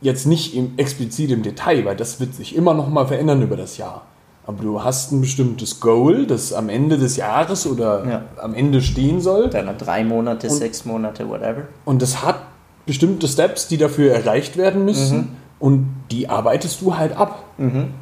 jetzt 0.00 0.26
nicht 0.26 0.54
im, 0.56 0.72
explizit 0.78 1.30
im 1.30 1.42
Detail, 1.42 1.84
weil 1.84 1.94
das 1.94 2.20
wird 2.20 2.34
sich 2.34 2.56
immer 2.56 2.72
noch 2.72 2.88
mal 2.88 3.06
verändern 3.06 3.42
über 3.42 3.56
das 3.56 3.76
Jahr. 3.76 4.02
Aber 4.46 4.62
du 4.62 4.82
hast 4.82 5.12
ein 5.12 5.20
bestimmtes 5.20 5.78
Goal, 5.78 6.26
das 6.26 6.52
am 6.54 6.68
Ende 6.70 6.96
des 6.96 7.16
Jahres 7.16 7.66
oder 7.66 8.08
ja. 8.08 8.22
am 8.42 8.54
Ende 8.54 8.80
stehen 8.80 9.20
soll. 9.20 9.50
Deiner 9.50 9.74
drei 9.74 10.04
Monate, 10.04 10.48
und, 10.48 10.54
sechs 10.54 10.84
Monate, 10.84 11.28
whatever. 11.28 11.64
Und 11.84 12.00
das 12.00 12.24
hat 12.24 12.40
bestimmte 12.86 13.28
Steps, 13.28 13.68
die 13.68 13.76
dafür 13.76 14.12
erreicht 14.12 14.56
werden 14.56 14.84
müssen. 14.86 15.16
Mhm. 15.16 15.28
Und 15.60 15.94
die 16.10 16.28
arbeitest 16.28 16.80
du 16.80 16.96
halt 16.96 17.16
ab. 17.16 17.44
Mhm. 17.58 17.94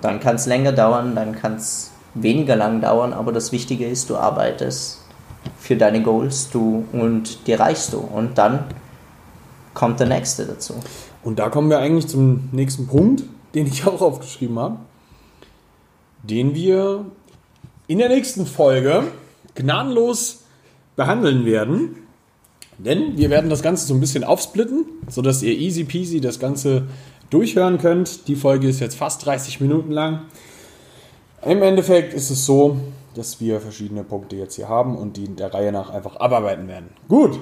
Dann 0.00 0.20
kann 0.20 0.36
es 0.36 0.46
länger 0.46 0.72
dauern, 0.72 1.14
dann 1.14 1.34
kann 1.34 1.56
es 1.56 1.90
weniger 2.14 2.56
lang 2.56 2.80
dauern, 2.80 3.12
aber 3.12 3.32
das 3.32 3.52
Wichtige 3.52 3.86
ist, 3.86 4.10
du 4.10 4.16
arbeitest 4.16 5.01
für 5.58 5.76
deine 5.76 6.02
Goals 6.02 6.50
du, 6.50 6.84
und 6.92 7.46
die 7.46 7.52
erreichst 7.52 7.92
du. 7.92 7.98
Und 7.98 8.38
dann 8.38 8.64
kommt 9.74 10.00
der 10.00 10.08
nächste 10.08 10.46
dazu. 10.46 10.74
Und 11.22 11.38
da 11.38 11.48
kommen 11.48 11.70
wir 11.70 11.78
eigentlich 11.78 12.08
zum 12.08 12.48
nächsten 12.52 12.86
Punkt, 12.86 13.24
den 13.54 13.66
ich 13.66 13.86
auch 13.86 14.00
aufgeschrieben 14.00 14.58
habe 14.58 14.78
den 16.22 16.54
wir 16.54 17.06
in 17.88 17.98
der 17.98 18.08
nächsten 18.08 18.46
Folge 18.46 19.04
gnadenlos 19.54 20.44
behandeln 20.96 21.44
werden. 21.44 21.96
Denn 22.78 23.16
wir 23.16 23.30
werden 23.30 23.50
das 23.50 23.62
Ganze 23.62 23.86
so 23.86 23.94
ein 23.94 24.00
bisschen 24.00 24.24
aufsplitten, 24.24 24.84
sodass 25.08 25.42
ihr 25.42 25.52
easy 25.52 25.84
peasy 25.84 26.20
das 26.20 26.38
Ganze 26.38 26.86
durchhören 27.30 27.78
könnt. 27.78 28.28
Die 28.28 28.36
Folge 28.36 28.68
ist 28.68 28.80
jetzt 28.80 28.96
fast 28.96 29.24
30 29.26 29.60
Minuten 29.60 29.90
lang. 29.90 30.22
Im 31.44 31.62
Endeffekt 31.62 32.14
ist 32.14 32.30
es 32.30 32.46
so, 32.46 32.76
dass 33.14 33.40
wir 33.40 33.60
verschiedene 33.60 34.04
Punkte 34.04 34.36
jetzt 34.36 34.56
hier 34.56 34.68
haben 34.68 34.96
und 34.96 35.16
die 35.16 35.28
der 35.28 35.52
Reihe 35.52 35.72
nach 35.72 35.90
einfach 35.90 36.16
abarbeiten 36.16 36.68
werden. 36.68 36.90
Gut. 37.08 37.38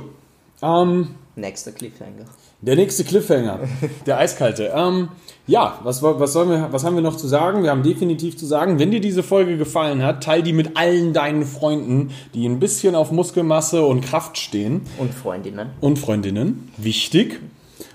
Ähm, 0.62 1.14
Nächster 1.36 1.72
Cliffhanger. 1.72 2.26
Der 2.60 2.76
nächste 2.76 3.04
Cliffhanger, 3.04 3.60
der 4.06 4.18
eiskalte. 4.18 4.72
Ähm, 4.74 5.08
ja, 5.46 5.78
was, 5.82 6.02
was, 6.02 6.32
sollen 6.32 6.50
wir, 6.50 6.68
was 6.70 6.84
haben 6.84 6.94
wir 6.96 7.02
noch 7.02 7.16
zu 7.16 7.26
sagen? 7.26 7.62
Wir 7.62 7.70
haben 7.70 7.82
definitiv 7.82 8.36
zu 8.36 8.44
sagen, 8.44 8.78
wenn 8.78 8.90
dir 8.90 9.00
diese 9.00 9.22
Folge 9.22 9.56
gefallen 9.56 10.02
hat, 10.02 10.22
teil 10.22 10.42
die 10.42 10.52
mit 10.52 10.76
allen 10.76 11.14
deinen 11.14 11.46
Freunden, 11.46 12.10
die 12.34 12.46
ein 12.46 12.60
bisschen 12.60 12.94
auf 12.94 13.12
Muskelmasse 13.12 13.82
und 13.82 14.02
Kraft 14.02 14.36
stehen. 14.36 14.82
Und 14.98 15.14
Freundinnen. 15.14 15.70
Und 15.80 15.98
Freundinnen. 15.98 16.70
Wichtig. 16.76 17.40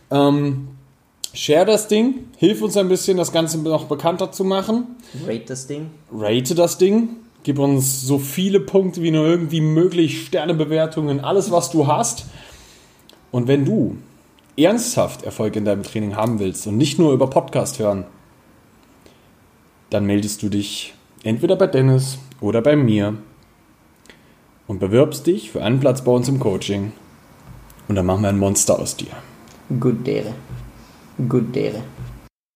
Ähm, 0.10 0.70
share 1.34 1.66
das 1.66 1.88
Ding, 1.88 2.26
hilf 2.38 2.62
uns 2.62 2.78
ein 2.78 2.90
bisschen, 2.90 3.18
das 3.18 3.32
Ganze 3.32 3.60
noch 3.60 3.86
bekannter 3.86 4.32
zu 4.32 4.44
machen. 4.44 4.96
Rate 5.28 5.46
das 5.48 5.68
Ding. 5.68 5.92
Rate 6.12 6.56
das 6.56 6.78
Ding. 6.80 7.10
Gib 7.46 7.60
uns 7.60 8.02
so 8.02 8.18
viele 8.18 8.60
Punkte 8.60 9.04
wie 9.04 9.12
nur 9.12 9.24
irgendwie 9.24 9.62
möglich, 9.62 10.26
Sternebewertungen, 10.26 11.20
alles, 11.20 11.52
was 11.52 11.70
du 11.70 11.86
hast. 11.86 12.26
Und 13.30 13.48
wenn 13.48 13.66
du 13.66 13.98
ernsthaft 14.58 15.22
Erfolg 15.22 15.56
in 15.56 15.64
deinem 15.64 15.84
Training 15.84 16.16
haben 16.16 16.40
willst 16.40 16.66
und 16.66 16.76
nicht 16.76 16.98
nur 16.98 17.14
über 17.14 17.30
Podcast 17.30 17.78
hören, 17.78 18.06
dann 19.92 20.08
meldest 20.08 20.42
du 20.42 20.50
dich 20.50 20.96
entweder 21.22 21.56
bei 21.56 21.68
Dennis 21.68 22.18
oder 22.42 22.64
bei 22.64 22.76
mir 22.76 23.16
und 24.66 24.80
bewirbst 24.80 25.28
dich 25.28 25.52
für 25.52 25.64
einen 25.64 25.80
Platz 25.80 26.04
bei 26.04 26.12
uns 26.12 26.28
im 26.28 26.40
Coaching. 26.40 26.94
Und 27.88 27.94
dann 27.94 28.08
machen 28.08 28.24
wir 28.24 28.30
ein 28.30 28.40
Monster 28.40 28.80
aus 28.80 28.96
dir. 28.96 29.12
Good 29.80 30.08
dere. 30.08 30.34
Good 31.30 31.56
dere. 31.56 31.84